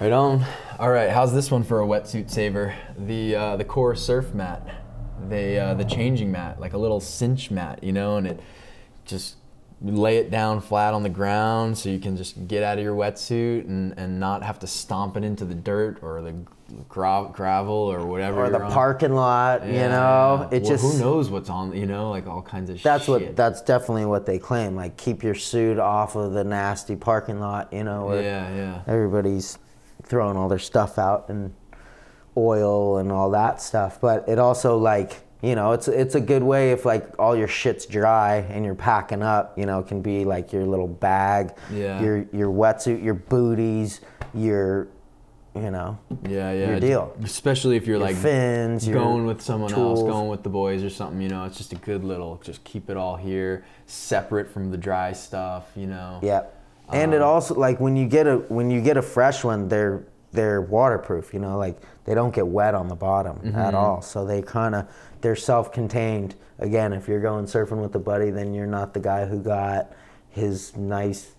Right 0.00 0.10
on. 0.10 0.44
All 0.80 0.90
right, 0.90 1.10
how's 1.10 1.32
this 1.32 1.48
one 1.48 1.62
for 1.62 1.80
a 1.80 1.86
wetsuit 1.86 2.28
saver? 2.28 2.74
The 2.98 3.36
uh, 3.36 3.56
the 3.56 3.64
COR 3.64 3.94
Surf 3.94 4.34
mat, 4.34 4.68
they 5.28 5.60
uh, 5.60 5.74
the 5.74 5.84
changing 5.84 6.32
mat, 6.32 6.58
like 6.58 6.72
a 6.72 6.78
little 6.78 6.98
cinch 6.98 7.52
mat, 7.52 7.84
you 7.84 7.92
know, 7.92 8.16
and 8.16 8.26
it 8.26 8.40
just 9.04 9.36
lay 9.84 10.18
it 10.18 10.30
down 10.30 10.60
flat 10.60 10.94
on 10.94 11.02
the 11.02 11.08
ground 11.08 11.76
so 11.76 11.88
you 11.88 11.98
can 11.98 12.16
just 12.16 12.46
get 12.46 12.62
out 12.62 12.78
of 12.78 12.84
your 12.84 12.94
wetsuit 12.94 13.66
and, 13.66 13.92
and 13.98 14.20
not 14.20 14.42
have 14.42 14.58
to 14.60 14.66
stomp 14.66 15.16
it 15.16 15.24
into 15.24 15.44
the 15.44 15.54
dirt 15.56 15.98
or 16.02 16.22
the 16.22 16.34
gra- 16.88 17.28
gravel 17.32 17.74
or 17.74 18.06
whatever. 18.06 18.44
Or 18.44 18.50
the 18.50 18.62
on. 18.62 18.70
parking 18.72 19.12
lot, 19.14 19.66
you 19.66 19.72
know, 19.72 20.48
it 20.52 20.62
Well, 20.62 20.70
just 20.70 20.84
who 20.84 20.98
knows 21.00 21.30
what's 21.30 21.50
on, 21.50 21.72
you 21.76 21.86
know, 21.86 22.10
like 22.10 22.26
all 22.28 22.42
kinds 22.42 22.70
of 22.70 22.76
shit. 22.76 22.84
that's 22.84 23.06
shit. 23.06 23.10
what 23.26 23.36
that's 23.36 23.60
definitely 23.62 24.04
what 24.06 24.24
they 24.24 24.38
claim. 24.38 24.76
Like 24.76 24.96
keep 24.96 25.22
your 25.24 25.34
suit 25.34 25.78
off 25.80 26.14
of 26.14 26.32
the 26.32 26.44
nasty 26.44 26.94
parking 26.94 27.40
lot, 27.40 27.72
you 27.72 27.82
know, 27.82 28.06
where 28.06 28.22
Yeah, 28.22 28.54
yeah. 28.54 28.82
everybody's 28.86 29.58
throwing 30.04 30.36
all 30.36 30.48
their 30.48 30.58
stuff 30.60 30.96
out 30.98 31.28
and 31.28 31.52
oil 32.36 32.98
and 32.98 33.10
all 33.10 33.30
that 33.30 33.60
stuff. 33.60 34.00
But 34.00 34.28
it 34.28 34.38
also 34.38 34.78
like 34.78 35.22
you 35.42 35.54
know 35.56 35.72
it's 35.72 35.88
it's 35.88 36.14
a 36.14 36.20
good 36.20 36.42
way 36.42 36.70
if 36.72 36.84
like 36.84 37.18
all 37.18 37.36
your 37.36 37.48
shit's 37.48 37.84
dry 37.86 38.36
and 38.50 38.64
you're 38.64 38.74
packing 38.76 39.22
up. 39.22 39.58
You 39.58 39.66
know, 39.66 39.80
it 39.80 39.88
can 39.88 40.00
be 40.00 40.24
like 40.24 40.52
your 40.52 40.64
little 40.64 40.88
bag, 40.88 41.52
Yeah. 41.72 42.00
your 42.00 42.24
your 42.32 42.50
wetsuit, 42.50 43.02
your 43.02 43.14
booties, 43.14 44.00
your 44.34 44.88
you 45.54 45.70
know 45.70 45.98
Yeah, 46.26 46.50
yeah. 46.52 46.68
your 46.70 46.80
deal. 46.80 47.14
Especially 47.22 47.76
if 47.76 47.86
you're 47.86 47.98
Your 47.98 48.06
like 48.06 48.16
fins, 48.16 48.88
going 48.88 49.26
with 49.26 49.42
someone 49.42 49.72
else, 49.74 50.00
going 50.02 50.28
with 50.28 50.42
the 50.42 50.48
boys 50.48 50.82
or 50.82 50.88
something, 50.90 51.20
you 51.20 51.28
know, 51.28 51.44
it's 51.44 51.58
just 51.58 51.72
a 51.72 51.76
good 51.76 52.04
little 52.04 52.40
just 52.42 52.62
keep 52.64 52.88
it 52.88 52.96
all 52.96 53.16
here, 53.16 53.64
separate 53.86 54.48
from 54.48 54.70
the 54.70 54.78
dry 54.78 55.12
stuff, 55.12 55.70
you 55.76 55.86
know. 55.86 56.20
Yeah, 56.22 56.44
and 56.90 57.12
it 57.12 57.20
Um, 57.20 57.28
also 57.28 57.54
like 57.54 57.80
when 57.80 57.96
you 57.96 58.06
get 58.06 58.26
a 58.26 58.36
when 58.48 58.70
you 58.70 58.80
get 58.80 58.96
a 58.96 59.02
fresh 59.02 59.44
one, 59.44 59.68
they're 59.68 60.04
they're 60.32 60.62
waterproof. 60.62 61.34
You 61.34 61.40
know, 61.40 61.58
like 61.58 61.76
they 62.04 62.14
don't 62.14 62.34
get 62.34 62.46
wet 62.46 62.74
on 62.74 62.88
the 62.88 62.94
bottom 62.96 63.36
Mm-hmm. 63.44 63.58
at 63.58 63.74
all. 63.74 64.00
So 64.00 64.24
they 64.24 64.40
kind 64.40 64.74
of 64.74 64.86
they're 65.22 65.36
self-contained. 65.36 66.34
Again, 66.58 66.92
if 66.92 67.08
you're 67.08 67.20
going 67.20 67.46
surfing 67.46 67.80
with 67.80 67.94
a 67.94 67.98
buddy, 67.98 68.30
then 68.30 68.52
you're 68.54 68.66
not 68.66 68.94
the 68.94 69.00
guy 69.00 69.26
who 69.26 69.40
got 69.40 69.92
his 70.30 70.76
nice 70.76 71.32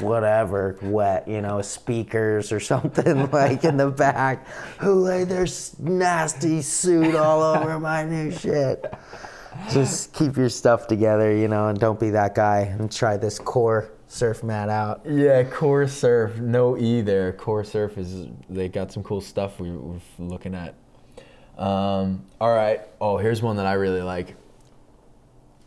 whatever 0.00 0.76
wet, 0.82 1.26
you 1.26 1.40
know, 1.40 1.62
speakers 1.62 2.52
or 2.52 2.60
something 2.72 3.30
like 3.30 3.64
in 3.64 3.76
the 3.76 3.90
back. 3.90 4.46
Who 4.78 4.94
laid 4.94 5.28
their 5.28 5.46
nasty 5.78 6.62
suit 6.62 7.14
all 7.14 7.42
over 7.42 7.78
my 7.78 8.04
new 8.04 8.30
shit? 8.30 8.92
Just 9.70 10.12
keep 10.14 10.36
your 10.36 10.48
stuff 10.48 10.86
together, 10.86 11.34
you 11.34 11.48
know, 11.48 11.68
and 11.68 11.78
don't 11.78 11.98
be 11.98 12.10
that 12.10 12.34
guy 12.34 12.60
and 12.60 12.90
try 12.90 13.16
this 13.16 13.38
COR 13.38 13.90
Surf 14.06 14.42
mat 14.42 14.68
out. 14.68 15.02
Yeah, 15.06 15.44
COR 15.44 15.86
Surf, 15.86 16.36
no 16.38 16.76
E 16.76 17.00
there. 17.00 17.32
COR 17.32 17.62
Surf 17.62 17.96
is 17.96 18.26
they 18.48 18.68
got 18.68 18.90
some 18.92 19.02
cool 19.02 19.20
stuff 19.20 19.60
we, 19.60 19.70
we're 19.70 20.00
looking 20.18 20.54
at. 20.54 20.74
Um, 21.60 22.24
all 22.40 22.52
right. 22.52 22.80
Oh, 23.00 23.18
here's 23.18 23.42
one 23.42 23.56
that 23.56 23.66
I 23.66 23.74
really 23.74 24.02
like. 24.02 24.34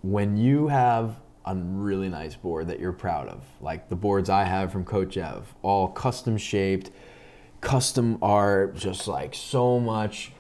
When 0.01 0.35
you 0.35 0.67
have 0.67 1.15
a 1.45 1.55
really 1.55 2.09
nice 2.09 2.35
board 2.35 2.67
that 2.67 2.79
you're 2.79 2.91
proud 2.91 3.29
of, 3.29 3.45
like 3.61 3.87
the 3.87 3.95
boards 3.95 4.29
I 4.29 4.43
have 4.43 4.71
from 4.71 4.83
Coach 4.83 5.15
Ev, 5.15 5.53
all 5.61 5.87
custom 5.87 6.37
shaped, 6.37 6.91
custom 7.61 8.17
art, 8.21 8.75
just 8.75 9.07
like 9.07 9.33
so 9.33 9.79
much 9.79 10.33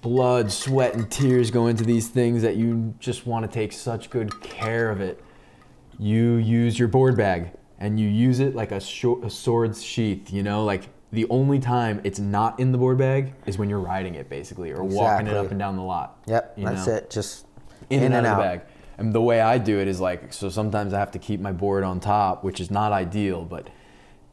blood, 0.00 0.50
sweat, 0.50 0.94
and 0.94 1.10
tears 1.10 1.50
go 1.50 1.66
into 1.68 1.84
these 1.84 2.08
things 2.08 2.42
that 2.42 2.56
you 2.56 2.94
just 2.98 3.26
want 3.26 3.48
to 3.48 3.52
take 3.52 3.72
such 3.72 4.10
good 4.10 4.40
care 4.40 4.90
of 4.90 5.00
it 5.00 5.22
you 5.98 6.34
use 6.34 6.78
your 6.78 6.88
board 6.88 7.16
bag 7.16 7.50
and 7.78 7.98
you 7.98 8.08
use 8.08 8.40
it 8.40 8.54
like 8.54 8.72
a, 8.72 8.80
short, 8.80 9.24
a 9.24 9.30
sword's 9.30 9.82
sheath 9.82 10.32
you 10.32 10.42
know 10.42 10.64
like 10.64 10.88
the 11.16 11.26
only 11.30 11.58
time 11.58 11.98
it's 12.04 12.18
not 12.18 12.60
in 12.60 12.72
the 12.72 12.78
board 12.78 12.98
bag 12.98 13.32
is 13.46 13.56
when 13.56 13.70
you're 13.70 13.80
riding 13.80 14.16
it 14.16 14.28
basically 14.28 14.70
or 14.70 14.84
walking 14.84 15.26
it 15.26 15.34
up 15.34 15.50
and 15.50 15.58
down 15.58 15.74
the 15.74 15.82
lot. 15.82 16.18
Yep, 16.26 16.56
that's 16.58 16.86
know? 16.86 16.92
it. 16.92 17.10
Just 17.10 17.46
in, 17.88 18.02
and 18.02 18.14
out, 18.14 18.24
of 18.26 18.36
the 18.36 18.42
bag. 18.42 18.60
And 18.98 19.14
the 19.14 19.22
way 19.22 19.40
i 19.40 19.56
do 19.56 19.78
it 19.80 19.88
is 19.88 19.98
like 19.98 20.32
so 20.34 20.50
sometimes 20.50 20.92
i 20.92 20.98
have 20.98 21.10
to 21.12 21.18
keep 21.18 21.40
my 21.40 21.52
board 21.52 21.84
on 21.84 22.00
top 22.00 22.44
which 22.44 22.60
is 22.60 22.70
not 22.70 22.92
ideal 22.92 23.44
but 23.44 23.68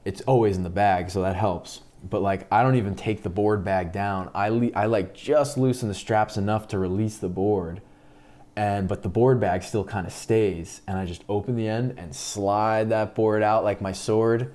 it's 0.03 0.21
always 0.21 0.57
in 0.57 0.63
the 0.63 0.69
bag 0.69 1.09
so 1.09 1.21
that 1.21 1.37
helps. 1.37 1.81
But 2.09 2.21
like 2.21 2.51
i 2.51 2.61
don't 2.61 2.75
even 2.75 2.95
take 2.95 3.23
the 3.23 3.29
board 3.29 3.63
bag 3.63 3.93
down. 3.93 4.29
I, 4.35 4.49
le- 4.49 4.73
I 4.75 4.85
like 4.87 5.13
just 5.13 5.57
loosen 5.57 5.87
the 5.87 5.95
straps 5.95 6.35
enough 6.35 6.67
to 6.69 6.77
release 6.77 7.17
the 7.17 7.29
board 7.29 7.81
and 8.57 8.89
but 8.89 9.03
the 9.03 9.09
board 9.09 9.39
bag 9.39 9.63
still 9.63 9.85
kind 9.85 10.05
of 10.05 10.11
stays 10.13 10.81
and 10.85 10.97
i 10.99 11.05
just 11.05 11.23
open 11.27 11.55
the 11.55 11.67
end 11.67 11.95
and 11.97 12.13
slide 12.13 12.89
that 12.89 13.15
board 13.15 13.41
out 13.41 13.63
like 13.63 13.81
my 13.81 13.91
sword 13.91 14.53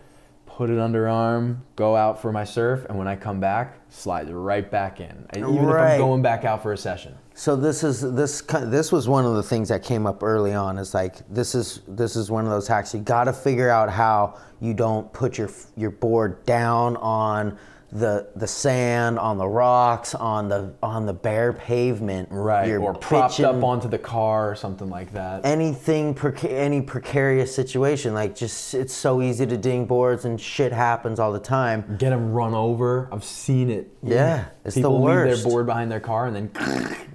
put 0.59 0.71
it 0.71 0.79
under 0.81 1.07
arm 1.09 1.63
go 1.77 1.95
out 1.95 2.21
for 2.21 2.33
my 2.33 2.43
surf 2.43 2.85
and 2.89 2.99
when 2.99 3.07
i 3.07 3.15
come 3.15 3.39
back 3.39 3.79
slide 3.91 4.29
right 4.29 4.73
back 4.73 4.99
in 4.99 5.25
even 5.37 5.55
if 5.55 5.71
i'm 5.77 5.99
going 5.99 6.21
back 6.21 6.45
out 6.45 6.61
for 6.61 6.73
a 6.73 6.77
session 6.77 7.15
So 7.35 7.55
this 7.55 7.85
is 7.85 8.01
this 8.01 8.43
this 8.43 8.91
was 8.91 9.07
one 9.07 9.25
of 9.25 9.37
the 9.37 9.45
things 9.45 9.69
that 9.69 9.85
came 9.85 10.09
up 10.09 10.25
early 10.25 10.55
on. 10.55 10.77
Is 10.77 10.93
like 10.93 11.19
this 11.33 11.55
is 11.55 11.83
this 11.87 12.17
is 12.17 12.33
one 12.33 12.45
of 12.45 12.51
those 12.51 12.67
hacks. 12.67 12.93
You 12.93 12.99
got 12.99 13.25
to 13.25 13.33
figure 13.33 13.71
out 13.71 13.89
how 13.89 14.41
you 14.61 14.75
don't 14.75 15.13
put 15.13 15.39
your 15.39 15.49
your 15.77 15.93
board 15.93 16.45
down 16.47 16.97
on 16.97 17.57
the 17.91 18.29
the 18.37 18.47
sand, 18.47 19.19
on 19.19 19.39
the 19.39 19.49
rocks, 19.49 20.15
on 20.15 20.49
the 20.49 20.75
on 20.83 21.07
the 21.07 21.13
bare 21.15 21.55
pavement. 21.55 22.29
right 22.31 22.71
or 22.77 22.93
propped 22.95 23.41
up 23.41 23.63
onto 23.65 23.89
the 23.89 23.99
car 23.99 24.51
or 24.51 24.55
something 24.55 24.91
like 24.91 25.13
that 25.15 25.45
anything 25.47 26.15
preca- 26.15 26.51
any 26.53 26.83
precarious 26.83 27.55
situation. 27.55 28.13
Like 28.13 28.35
just 28.35 28.75
it's 28.75 28.93
so 28.93 29.23
easy 29.23 29.47
to 29.47 29.57
ding 29.57 29.87
boards 29.87 30.27
and 30.27 30.39
shit 30.39 30.73
happens 30.73 31.19
all 31.19 31.33
the 31.33 31.41
time. 31.41 31.97
get 31.99 32.11
them 32.11 32.33
run 32.33 32.53
over 32.55 33.09
i've 33.11 33.25
seen 33.25 33.71
it 33.71 33.89
Yeah, 34.03 34.47
it's 34.67 34.75
the 34.75 34.83
people 34.83 35.03
leave 35.03 35.25
their 35.25 35.43
board 35.43 35.65
behind 35.67 35.91
their 35.91 36.01
car 36.01 36.27
and 36.27 36.37
then 36.37 36.51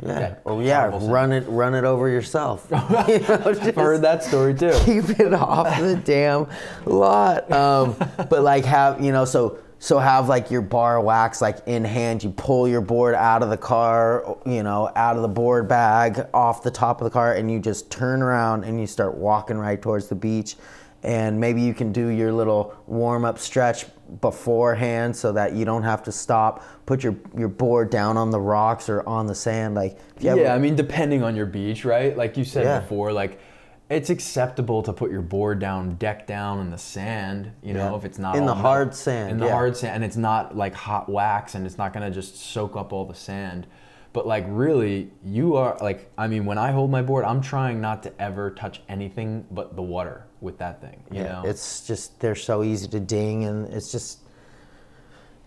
Yeah. 0.01 0.35
Oh 0.45 0.59
yeah, 0.59 0.79
horrible 0.81 0.99
sound. 1.01 1.11
run 1.13 1.31
it 1.33 1.43
run 1.47 1.75
it 1.75 1.83
over 1.83 2.09
yourself. 2.09 2.67
You 3.07 3.19
know, 3.19 3.41
i've 3.45 3.75
heard 3.75 4.01
that 4.01 4.23
story 4.23 4.55
too 4.55 4.73
keep 4.85 5.07
it 5.19 5.33
off 5.33 5.79
the 5.79 5.95
damn 6.03 6.47
lot. 6.85 7.51
Um, 7.51 7.95
but 8.29 8.41
like 8.41 8.65
have 8.65 8.99
you 9.03 9.11
know 9.11 9.25
so 9.25 9.59
so 9.83 9.99
have 9.99 10.29
like 10.29 10.49
your 10.49 10.61
bar 10.61 11.01
wax 11.01 11.41
like 11.41 11.57
in 11.65 11.83
hand. 11.83 12.23
You 12.23 12.29
pull 12.29 12.69
your 12.69 12.79
board 12.79 13.15
out 13.15 13.43
of 13.43 13.49
the 13.49 13.57
car, 13.57 14.37
you 14.45 14.63
know, 14.63 14.89
out 14.95 15.17
of 15.17 15.23
the 15.23 15.27
board 15.27 15.67
bag 15.67 16.25
off 16.33 16.63
the 16.63 16.71
top 16.71 17.01
of 17.01 17.03
the 17.03 17.11
car, 17.11 17.33
and 17.33 17.51
you 17.51 17.59
just 17.59 17.91
turn 17.91 18.21
around 18.21 18.63
and 18.63 18.79
you 18.79 18.87
start 18.87 19.17
walking 19.17 19.57
right 19.57 19.81
towards 19.81 20.07
the 20.07 20.15
beach. 20.15 20.55
And 21.03 21.37
maybe 21.37 21.61
you 21.61 21.73
can 21.73 21.91
do 21.91 22.07
your 22.07 22.31
little 22.31 22.73
warm 22.87 23.25
up 23.25 23.37
stretch 23.37 23.87
beforehand 24.21 25.13
so 25.13 25.33
that 25.33 25.51
you 25.51 25.65
don't 25.65 25.83
have 25.83 26.01
to 26.03 26.13
stop. 26.13 26.63
Put 26.85 27.03
your 27.03 27.17
your 27.37 27.49
board 27.49 27.89
down 27.89 28.15
on 28.15 28.31
the 28.31 28.39
rocks 28.39 28.87
or 28.87 29.05
on 29.05 29.27
the 29.27 29.35
sand. 29.35 29.75
Like 29.75 29.97
if 30.15 30.23
you 30.23 30.29
have 30.29 30.37
yeah, 30.39 30.53
a- 30.53 30.55
I 30.55 30.59
mean, 30.59 30.77
depending 30.77 31.23
on 31.23 31.35
your 31.35 31.45
beach, 31.45 31.83
right? 31.83 32.15
Like 32.15 32.37
you 32.37 32.45
said 32.45 32.63
Yeah. 32.63 32.79
before, 32.79 33.11
like 33.11 33.37
it's 33.93 34.09
acceptable 34.09 34.81
to 34.83 34.91
put 34.93 35.11
your 35.11 35.21
board 35.21 35.59
down, 35.59 35.95
deck 35.95 36.27
down 36.27 36.59
in 36.59 36.69
the 36.71 36.77
sand. 36.77 37.51
You 37.61 37.73
know, 37.73 37.91
Yeah. 37.91 37.95
if 37.97 38.05
it's 38.05 38.19
not 38.19 38.35
In 38.35 38.45
the 38.45 38.53
melt- 38.53 38.65
hard 38.65 38.95
sand, 38.95 39.31
in 39.31 39.37
the 39.39 39.45
yeah. 39.45 39.51
hard 39.53 39.77
sand, 39.77 39.95
and 39.95 40.03
it's 40.03 40.17
not 40.17 40.55
like 40.57 40.73
hot 40.73 41.09
wax, 41.09 41.55
and 41.55 41.65
it's 41.65 41.77
not 41.77 41.93
gonna 41.93 42.11
just 42.11 42.35
soak 42.37 42.75
up 42.75 42.91
all 42.93 43.05
the 43.05 43.15
sand. 43.15 43.67
But 44.13 44.27
like 44.27 44.45
really, 44.47 45.11
you 45.25 45.55
are 45.55 45.77
like 45.81 46.11
I 46.17 46.27
mean, 46.27 46.45
when 46.45 46.57
I 46.57 46.71
hold 46.71 46.91
my 46.91 47.01
board, 47.01 47.25
I'm 47.25 47.41
trying 47.41 47.81
not 47.81 48.03
to 48.03 48.11
ever 48.21 48.51
touch 48.51 48.81
anything 48.89 49.45
but 49.51 49.75
the 49.75 49.81
water 49.81 50.25
with 50.41 50.57
that 50.59 50.81
thing. 50.81 51.01
You 51.11 51.21
yeah, 51.21 51.31
know, 51.33 51.43
it's 51.45 51.87
just 51.87 52.19
they're 52.19 52.35
so 52.35 52.63
easy 52.63 52.87
to 52.89 52.99
ding, 52.99 53.45
and 53.45 53.67
it's 53.73 53.91
just. 53.91 54.19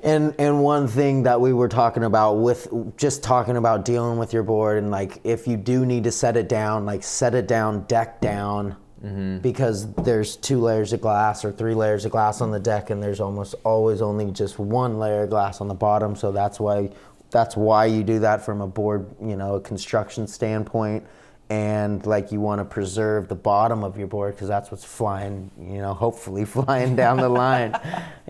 And 0.02 0.35
and 0.38 0.62
one 0.62 0.88
thing 0.88 1.22
that 1.22 1.40
we 1.40 1.52
were 1.52 1.68
talking 1.68 2.04
about 2.04 2.35
with 2.35 2.68
just 2.98 3.22
talking 3.22 3.56
about 3.56 3.85
dealing 3.85 4.18
with 4.18 4.32
your 4.32 4.42
board 4.42 4.78
and 4.78 4.90
like 4.90 5.20
if 5.24 5.48
you 5.48 5.56
do 5.56 5.87
need 5.87 6.04
to 6.04 6.12
set 6.12 6.37
it 6.37 6.48
down, 6.48 6.85
like 6.85 7.02
set 7.02 7.35
it 7.35 7.48
down, 7.48 7.85
deck 7.85 8.20
down, 8.20 8.76
mm-hmm. 9.02 9.38
because 9.38 9.90
there's 9.94 10.37
two 10.37 10.61
layers 10.61 10.92
of 10.92 11.00
glass 11.00 11.44
or 11.46 11.52
three 11.52 11.74
layers 11.74 12.04
of 12.04 12.12
glass 12.12 12.42
on 12.42 12.50
the 12.50 12.61
deck, 12.61 12.90
and 12.90 13.02
there's 13.02 13.20
almost 13.20 13.54
always 13.64 14.02
only 14.02 14.30
just 14.30 14.59
one 14.59 14.98
layer 14.98 15.22
of 15.22 15.30
glass 15.30 15.62
on 15.62 15.68
the 15.68 15.74
bottom. 15.74 16.14
So 16.14 16.30
that's 16.30 16.61
why 16.61 16.90
that's 17.30 17.56
why 17.56 17.87
you 17.87 18.04
do 18.04 18.18
that 18.20 18.44
from 18.44 18.61
a 18.61 18.66
board, 18.66 19.06
you 19.20 19.37
know, 19.37 19.54
a 19.54 19.61
construction 19.61 20.26
standpoint 20.26 21.06
and 21.48 22.04
like 22.04 22.32
you 22.32 22.40
want 22.40 22.59
to 22.61 22.64
preserve 22.64 23.28
the 23.28 23.35
bottom 23.37 23.85
of 23.85 23.96
your 23.96 24.09
board 24.09 24.35
because 24.35 24.48
that's 24.48 24.70
what's 24.70 24.85
flying, 24.85 25.50
you 25.61 25.78
know, 25.78 25.94
hopefully 25.94 26.44
flying 26.56 26.96
down 26.96 27.18
the 27.18 27.28
line, 27.28 27.78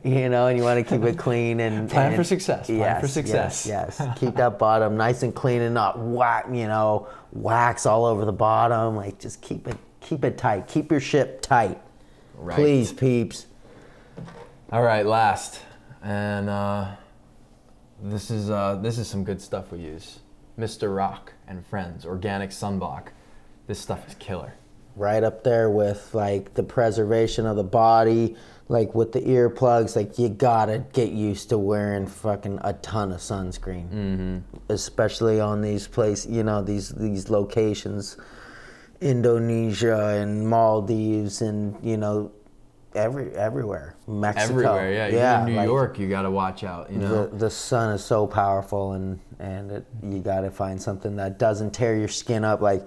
you 0.04 0.28
know, 0.28 0.48
and 0.48 0.58
you 0.58 0.64
want 0.64 0.78
to 0.86 0.94
keep 0.98 1.02
it 1.06 1.16
clean 1.18 1.60
and 1.60 1.88
Plan 1.88 2.08
and- 2.08 2.16
for 2.16 2.24
success, 2.24 2.66
plan 2.66 3.00
for 3.00 3.08
success. 3.08 3.66
Yes, 3.66 3.96
yes. 4.00 4.18
keep 4.18 4.34
that 4.36 4.58
bottom 4.58 4.96
nice 4.98 5.22
and 5.22 5.34
clean 5.34 5.62
and 5.62 5.74
not 5.74 5.98
whack, 5.98 6.46
you 6.52 6.66
know, 6.68 7.08
wax 7.32 7.86
all 7.86 8.04
over 8.04 8.24
the 8.26 8.32
bottom. 8.32 8.96
Like 8.96 9.18
just 9.18 9.40
keep 9.40 9.66
it, 9.66 9.78
keep 10.00 10.22
it 10.24 10.36
tight. 10.36 10.68
Keep 10.68 10.90
your 10.90 11.00
ship 11.00 11.40
tight, 11.40 11.80
Right. 12.36 12.54
please, 12.56 12.92
peeps. 12.92 13.46
All 14.70 14.82
right, 14.82 15.06
last, 15.06 15.60
and 16.02 16.50
uh, 16.50 16.88
this 18.02 18.30
is 18.30 18.50
uh, 18.50 18.74
this 18.82 18.98
is 18.98 19.08
some 19.08 19.24
good 19.24 19.40
stuff 19.40 19.72
we 19.72 19.78
use. 19.78 20.18
Mr. 20.58 20.94
Rock 20.94 21.32
and 21.46 21.64
Friends 21.66 22.04
Organic 22.06 22.50
Sunblock. 22.50 23.08
This 23.66 23.78
stuff 23.78 24.06
is 24.08 24.14
killer. 24.14 24.54
right 24.96 25.22
up 25.22 25.44
there 25.44 25.68
with 25.68 26.14
like 26.14 26.54
the 26.54 26.62
preservation 26.62 27.44
of 27.46 27.56
the 27.56 27.64
body, 27.64 28.34
like 28.68 28.94
with 28.94 29.12
the 29.12 29.20
earplugs. 29.20 29.94
Like 29.94 30.18
you 30.18 30.28
gotta 30.28 30.84
get 30.92 31.10
used 31.10 31.50
to 31.50 31.58
wearing 31.58 32.06
fucking 32.06 32.58
a 32.64 32.72
ton 32.74 33.12
of 33.12 33.20
sunscreen, 33.20 33.88
mm-hmm. 33.88 34.38
especially 34.70 35.40
on 35.40 35.60
these 35.60 35.86
places. 35.86 36.32
You 36.32 36.42
know 36.42 36.62
these 36.62 36.90
these 36.90 37.28
locations, 37.28 38.16
Indonesia 39.00 40.16
and 40.16 40.48
Maldives, 40.48 41.42
and 41.42 41.76
you 41.84 41.98
know 41.98 42.32
every 42.94 43.32
everywhere. 43.34 43.96
Mexico, 44.06 44.54
Everywhere, 44.54 45.10
yeah. 45.10 45.42
Even 45.42 45.52
New 45.52 45.58
like, 45.58 45.66
York, 45.66 45.98
you 45.98 46.08
got 46.08 46.22
to 46.22 46.30
watch 46.30 46.64
out. 46.64 46.90
You 46.90 46.98
know. 46.98 47.26
the, 47.26 47.36
the 47.36 47.50
sun 47.50 47.92
is 47.92 48.04
so 48.04 48.26
powerful 48.26 48.92
and 48.92 49.20
and 49.38 49.70
it, 49.70 49.86
you 50.02 50.18
got 50.20 50.40
to 50.40 50.50
find 50.50 50.80
something 50.80 51.16
that 51.16 51.38
doesn't 51.38 51.72
tear 51.72 51.96
your 51.96 52.08
skin 52.08 52.44
up. 52.44 52.60
Like 52.60 52.86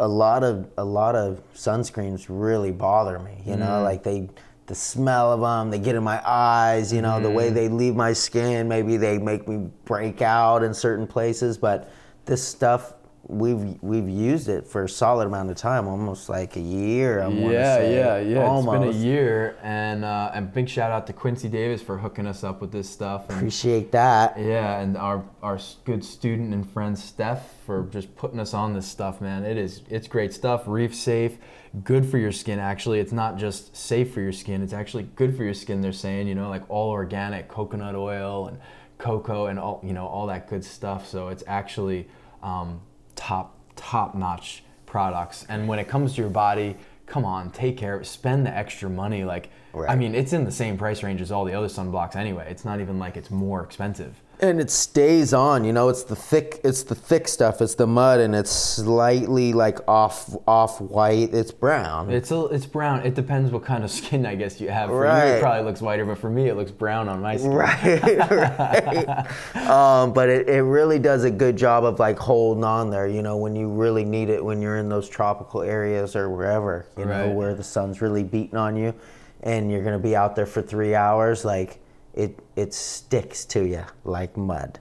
a 0.00 0.08
lot 0.08 0.42
of 0.42 0.68
a 0.78 0.84
lot 0.84 1.14
of 1.14 1.42
sunscreens 1.54 2.26
really 2.28 2.72
bother 2.72 3.18
me 3.18 3.42
you 3.44 3.56
know? 3.56 3.66
Mm. 3.66 3.84
Like 3.84 4.02
they 4.02 4.28
the 4.66 4.74
smell 4.74 5.32
of 5.32 5.40
them 5.40 5.70
they 5.70 5.78
get 5.78 5.94
in 5.94 6.02
my 6.02 6.20
eyes 6.26 6.92
you 6.92 7.02
know? 7.02 7.20
The 7.20 7.30
way 7.30 7.50
mm. 7.50 7.54
they 7.54 7.68
leave 7.68 7.94
my 7.94 8.12
skin 8.14 8.66
maybe 8.66 8.96
they 8.96 9.18
make 9.18 9.46
me 9.46 9.68
break 9.84 10.22
out 10.22 10.62
in 10.62 10.72
certain 10.72 11.06
places 11.06 11.58
but 11.58 11.92
this 12.24 12.42
stuff 12.46 12.94
we've 13.24 13.80
we've 13.82 14.08
used 14.08 14.48
it 14.48 14.66
for 14.66 14.84
a 14.84 14.88
solid 14.88 15.26
amount 15.26 15.50
of 15.50 15.56
time 15.56 15.86
almost 15.86 16.28
like 16.28 16.56
a 16.56 16.60
year 16.60 17.22
I 17.22 17.28
yeah, 17.28 17.76
say. 17.76 17.94
yeah, 17.94 18.18
yeah. 18.18 18.46
almost. 18.46 18.86
It's 18.86 18.96
been 18.96 19.02
a 19.02 19.06
year, 19.06 19.58
and 19.62 20.04
uh, 20.04 20.30
and 20.34 20.52
big 20.52 20.68
shout 20.68 20.90
out 20.90 21.06
to 21.08 21.12
Quincy 21.12 21.48
Davis 21.48 21.82
for 21.82 21.98
hooking 21.98 22.26
us 22.26 22.42
up 22.42 22.60
with 22.60 22.72
this 22.72 22.88
stuff. 22.88 23.28
And, 23.28 23.38
appreciate 23.38 23.92
that 23.92 24.38
yeah, 24.38 24.80
and 24.80 24.96
our 24.96 25.24
our 25.42 25.58
good 25.84 26.04
student 26.04 26.54
and 26.54 26.68
friend 26.70 26.98
Steph 26.98 27.54
for 27.66 27.86
just 27.90 28.14
putting 28.16 28.40
us 28.40 28.54
on 28.54 28.72
this 28.74 28.86
stuff, 28.86 29.20
man. 29.20 29.44
It 29.44 29.58
is 29.58 29.82
it's 29.90 30.08
great 30.08 30.32
stuff. 30.32 30.64
Reef 30.66 30.94
safe, 30.94 31.36
good 31.84 32.06
for 32.06 32.18
your 32.18 32.32
skin. 32.32 32.58
Actually, 32.58 33.00
it's 33.00 33.12
not 33.12 33.36
just 33.36 33.76
safe 33.76 34.14
for 34.14 34.20
your 34.20 34.32
skin; 34.32 34.62
it's 34.62 34.72
actually 34.72 35.04
good 35.14 35.36
for 35.36 35.44
your 35.44 35.54
skin. 35.54 35.82
They're 35.82 35.92
saying, 35.92 36.26
you 36.26 36.34
know, 36.34 36.48
like 36.48 36.68
all 36.70 36.90
organic 36.90 37.48
coconut 37.48 37.94
oil 37.94 38.48
and 38.48 38.58
cocoa 38.98 39.46
and 39.46 39.58
all 39.58 39.80
you 39.84 39.92
know 39.92 40.06
all 40.06 40.26
that 40.28 40.48
good 40.48 40.64
stuff. 40.64 41.06
So 41.06 41.28
it's 41.28 41.44
actually 41.46 42.08
um, 42.42 42.80
top 43.20 43.54
top 43.76 44.14
notch 44.14 44.64
products. 44.86 45.46
And 45.48 45.68
when 45.68 45.78
it 45.78 45.86
comes 45.86 46.14
to 46.14 46.22
your 46.22 46.30
body, 46.30 46.76
come 47.06 47.24
on, 47.24 47.50
take 47.50 47.76
care 47.76 47.94
of 47.94 48.02
it. 48.02 48.06
Spend 48.06 48.46
the 48.46 48.56
extra 48.56 48.88
money. 48.90 49.24
Like 49.24 49.50
I 49.88 49.94
mean, 49.94 50.14
it's 50.14 50.32
in 50.32 50.44
the 50.44 50.50
same 50.50 50.76
price 50.76 51.02
range 51.02 51.20
as 51.20 51.30
all 51.30 51.44
the 51.44 51.54
other 51.54 51.68
sunblocks 51.68 52.16
anyway. 52.16 52.48
It's 52.50 52.64
not 52.64 52.80
even 52.80 52.98
like 52.98 53.16
it's 53.16 53.30
more 53.30 53.62
expensive. 53.62 54.20
And 54.42 54.60
it 54.60 54.70
stays 54.70 55.32
on 55.34 55.64
you 55.64 55.72
know 55.72 55.88
it's 55.88 56.02
the 56.04 56.16
thick 56.16 56.60
it's 56.64 56.82
the 56.84 56.94
thick 56.94 57.28
stuff 57.28 57.60
it's 57.60 57.74
the 57.74 57.86
mud 57.86 58.20
and 58.20 58.34
it's 58.34 58.50
slightly 58.50 59.52
like 59.52 59.78
off 59.88 60.34
off 60.46 60.80
white 60.80 61.32
it's 61.34 61.52
brown 61.52 62.10
It's 62.10 62.30
a, 62.30 62.46
it's 62.46 62.66
brown. 62.66 63.04
It 63.04 63.14
depends 63.14 63.50
what 63.50 63.64
kind 63.64 63.84
of 63.84 63.90
skin 63.98 64.24
I 64.26 64.34
guess 64.34 64.60
you 64.60 64.68
have. 64.70 64.88
For 64.88 65.04
you, 65.04 65.10
Right. 65.10 65.26
it 65.36 65.40
probably 65.42 65.64
looks 65.64 65.80
whiter, 65.80 66.04
but 66.04 66.18
for 66.18 66.30
me, 66.30 66.48
it 66.48 66.56
looks 66.56 66.70
brown 66.70 67.08
on 67.08 67.20
my 67.20 67.36
skin. 67.36 67.52
right 67.52 68.02
right 68.30 69.68
um, 69.68 70.12
but 70.12 70.28
it, 70.28 70.48
it 70.48 70.62
really 70.62 70.98
does 70.98 71.24
a 71.24 71.30
good 71.30 71.56
job 71.56 71.84
of 71.84 71.98
like 71.98 72.18
holding 72.18 72.64
on 72.64 72.90
there 72.90 73.06
you 73.06 73.22
know 73.22 73.36
when 73.36 73.54
you 73.56 73.68
really 73.68 74.04
need 74.04 74.28
it 74.30 74.44
when 74.44 74.60
you're 74.62 74.76
in 74.78 74.88
those 74.88 75.08
tropical 75.08 75.62
areas 75.62 76.16
or 76.16 76.30
wherever 76.30 76.86
you 76.96 77.04
know 77.04 77.28
where 77.30 77.54
the 77.54 77.62
sun's 77.64 78.00
really 78.00 78.22
beating 78.22 78.56
on 78.56 78.76
you 78.76 78.94
and 79.42 79.70
you're 79.70 79.82
gonna 79.82 79.98
be 79.98 80.14
out 80.14 80.36
there 80.36 80.46
for 80.46 80.62
three 80.62 80.94
hours 80.94 81.44
like 81.44 81.79
it 82.14 82.38
it 82.56 82.74
sticks 82.74 83.44
to 83.44 83.66
you 83.66 83.84
like 84.04 84.36
mud 84.36 84.78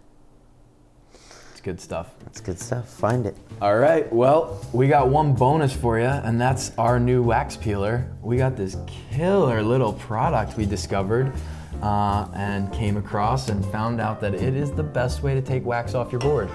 It's 1.52 1.62
good 1.62 1.80
stuff. 1.82 2.08
it's 2.26 2.42
good 2.42 2.60
stuff 2.60 2.88
find 2.90 3.26
it 3.26 3.36
All 3.62 3.78
right. 3.78 4.12
Well, 4.14 4.66
we 4.72 4.88
got 4.88 5.10
one 5.10 5.34
bonus 5.34 5.74
for 5.76 6.00
you, 6.00 6.06
and 6.06 6.40
that's 6.40 6.72
our 6.78 6.98
new 6.98 7.22
wax 7.22 7.58
peeler. 7.58 8.08
We 8.22 8.38
got 8.38 8.56
this 8.56 8.78
killer 9.12 9.62
little 9.62 9.92
product 9.92 10.56
we 10.56 10.66
discovered 10.66 11.34
uh, 11.82 12.28
and 12.34 12.72
came 12.72 12.96
across 12.96 13.50
and 13.50 13.66
found 13.66 14.00
out 14.00 14.22
that 14.22 14.34
it 14.34 14.56
is 14.56 14.72
the 14.72 14.84
best 14.84 15.24
way 15.24 15.34
to 15.36 15.42
take 15.42 15.66
wax 15.66 15.94
off 15.96 16.10
your 16.14 16.22
board. 16.22 16.50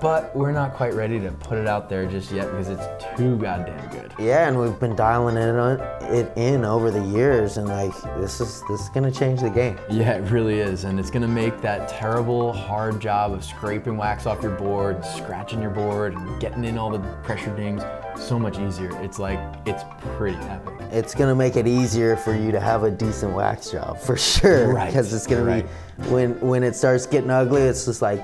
But 0.00 0.34
we're 0.36 0.52
not 0.52 0.74
quite 0.74 0.92
ready 0.94 1.18
to 1.20 1.30
put 1.32 1.56
it 1.58 1.66
out 1.66 1.88
there 1.88 2.06
just 2.06 2.30
yet 2.30 2.50
because 2.50 2.68
it's 2.68 3.16
too 3.16 3.36
goddamn 3.36 3.88
good. 3.90 4.12
Yeah, 4.18 4.46
and 4.46 4.58
we've 4.58 4.78
been 4.78 4.94
dialing 4.94 5.36
it, 5.36 5.48
on, 5.56 5.80
it 6.12 6.30
in 6.36 6.64
over 6.64 6.90
the 6.90 7.02
years, 7.04 7.56
and 7.56 7.68
like 7.68 7.94
this 8.18 8.40
is 8.40 8.62
this 8.68 8.80
is 8.82 8.88
gonna 8.90 9.10
change 9.10 9.40
the 9.40 9.50
game. 9.50 9.78
Yeah, 9.90 10.12
it 10.14 10.30
really 10.30 10.60
is. 10.60 10.84
And 10.84 11.00
it's 11.00 11.10
gonna 11.10 11.26
make 11.26 11.60
that 11.62 11.88
terrible, 11.88 12.52
hard 12.52 13.00
job 13.00 13.32
of 13.32 13.44
scraping 13.44 13.96
wax 13.96 14.26
off 14.26 14.42
your 14.42 14.56
board, 14.56 15.04
scratching 15.04 15.62
your 15.62 15.70
board, 15.70 16.14
and 16.14 16.40
getting 16.40 16.64
in 16.64 16.76
all 16.76 16.90
the 16.90 17.00
pressure 17.22 17.54
dings 17.56 17.82
so 18.16 18.38
much 18.38 18.58
easier. 18.58 18.90
It's 19.02 19.18
like, 19.18 19.38
it's 19.64 19.84
pretty 20.16 20.36
epic. 20.48 20.74
It's 20.90 21.14
gonna 21.14 21.34
make 21.34 21.56
it 21.56 21.66
easier 21.66 22.16
for 22.16 22.34
you 22.34 22.52
to 22.52 22.60
have 22.60 22.82
a 22.82 22.90
decent 22.90 23.34
wax 23.34 23.70
job 23.70 23.98
for 23.98 24.16
sure. 24.16 24.72
Right, 24.72 24.86
Because 24.88 25.12
it's 25.12 25.26
gonna 25.26 25.44
right. 25.44 25.66
be 25.98 26.08
when 26.10 26.38
when 26.40 26.62
it 26.62 26.76
starts 26.76 27.06
getting 27.06 27.30
ugly, 27.30 27.62
it's 27.62 27.84
just 27.86 28.02
like 28.02 28.20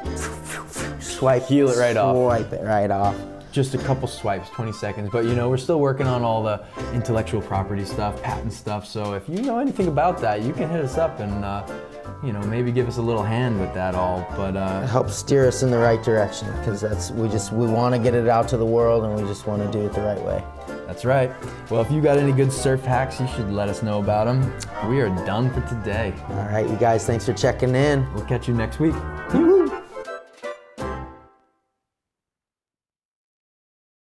swipe, 1.25 1.49
Peel 1.49 1.69
it 1.71 1.79
right 1.79 1.97
off. 1.97 2.15
swipe 2.17 2.53
it 2.53 2.63
right 2.65 2.91
off. 2.91 3.17
Just 3.53 3.75
a 3.75 3.79
couple 3.79 4.09
swipes, 4.09 4.51
20 4.51 4.73
seconds. 4.73 5.11
But 5.13 5.25
you 5.27 5.35
know, 5.37 5.49
we're 5.49 5.57
still 5.59 5.79
working 5.79 6.09
on 6.09 6.23
all 6.23 6.43
the 6.43 6.65
intellectual 6.93 7.41
property 7.41 7.85
stuff, 7.85 8.21
patent 8.21 8.53
stuff. 8.53 8.85
So 8.85 9.15
if 9.15 9.29
you 9.29 9.43
know 9.43 9.59
anything 9.61 9.87
about 9.87 10.19
that, 10.23 10.43
you 10.43 10.53
can 10.53 10.69
hit 10.69 10.85
us 10.85 10.99
up 10.99 11.21
and, 11.21 11.45
uh, 11.45 11.65
you 12.25 12.33
know, 12.33 12.41
maybe 12.43 12.73
give 12.73 12.89
us 12.89 12.97
a 12.97 13.03
little 13.03 13.23
hand 13.23 13.61
with 13.61 13.73
that 13.75 13.95
all. 13.95 14.27
But 14.37 14.57
uh, 14.57 14.87
Help 14.89 15.09
steer 15.09 15.47
us 15.47 15.63
in 15.63 15.71
the 15.71 15.79
right 15.79 16.03
direction 16.03 16.49
because 16.59 16.81
that's 16.81 17.13
we 17.13 17.29
just 17.29 17.53
we 17.53 17.67
want 17.67 17.95
to 17.95 18.01
get 18.01 18.15
it 18.15 18.27
out 18.29 18.49
to 18.49 18.57
the 18.57 18.67
world 18.67 19.05
and 19.05 19.15
we 19.15 19.23
just 19.29 19.47
want 19.47 19.63
to 19.63 19.71
do 19.71 19.87
it 19.87 19.93
the 19.93 20.01
right 20.03 20.21
way. 20.23 20.43
that's 20.89 21.05
right. 21.05 21.31
Well, 21.71 21.81
if 21.81 21.93
you 21.93 22.01
got 22.01 22.19
any 22.19 22.33
good 22.33 22.53
surf 22.53 22.83
hacks, 22.83 23.21
you 23.21 23.29
should 23.29 23.53
let 23.53 23.69
us 23.69 23.85
know 23.85 24.01
about 24.01 24.25
them. 24.25 24.53
We 24.91 25.01
are 25.01 25.11
done 25.25 25.49
for 25.53 25.61
today. 25.69 26.13
All 26.31 26.47
right, 26.47 26.69
you 26.69 26.75
guys, 26.77 27.07
thanks 27.07 27.25
for 27.25 27.33
checking 27.33 27.77
in. 27.77 28.13
We'll 28.15 28.25
catch 28.25 28.49
you 28.49 28.55
next 28.55 28.81
week. 28.81 28.95
Woo! 29.33 29.64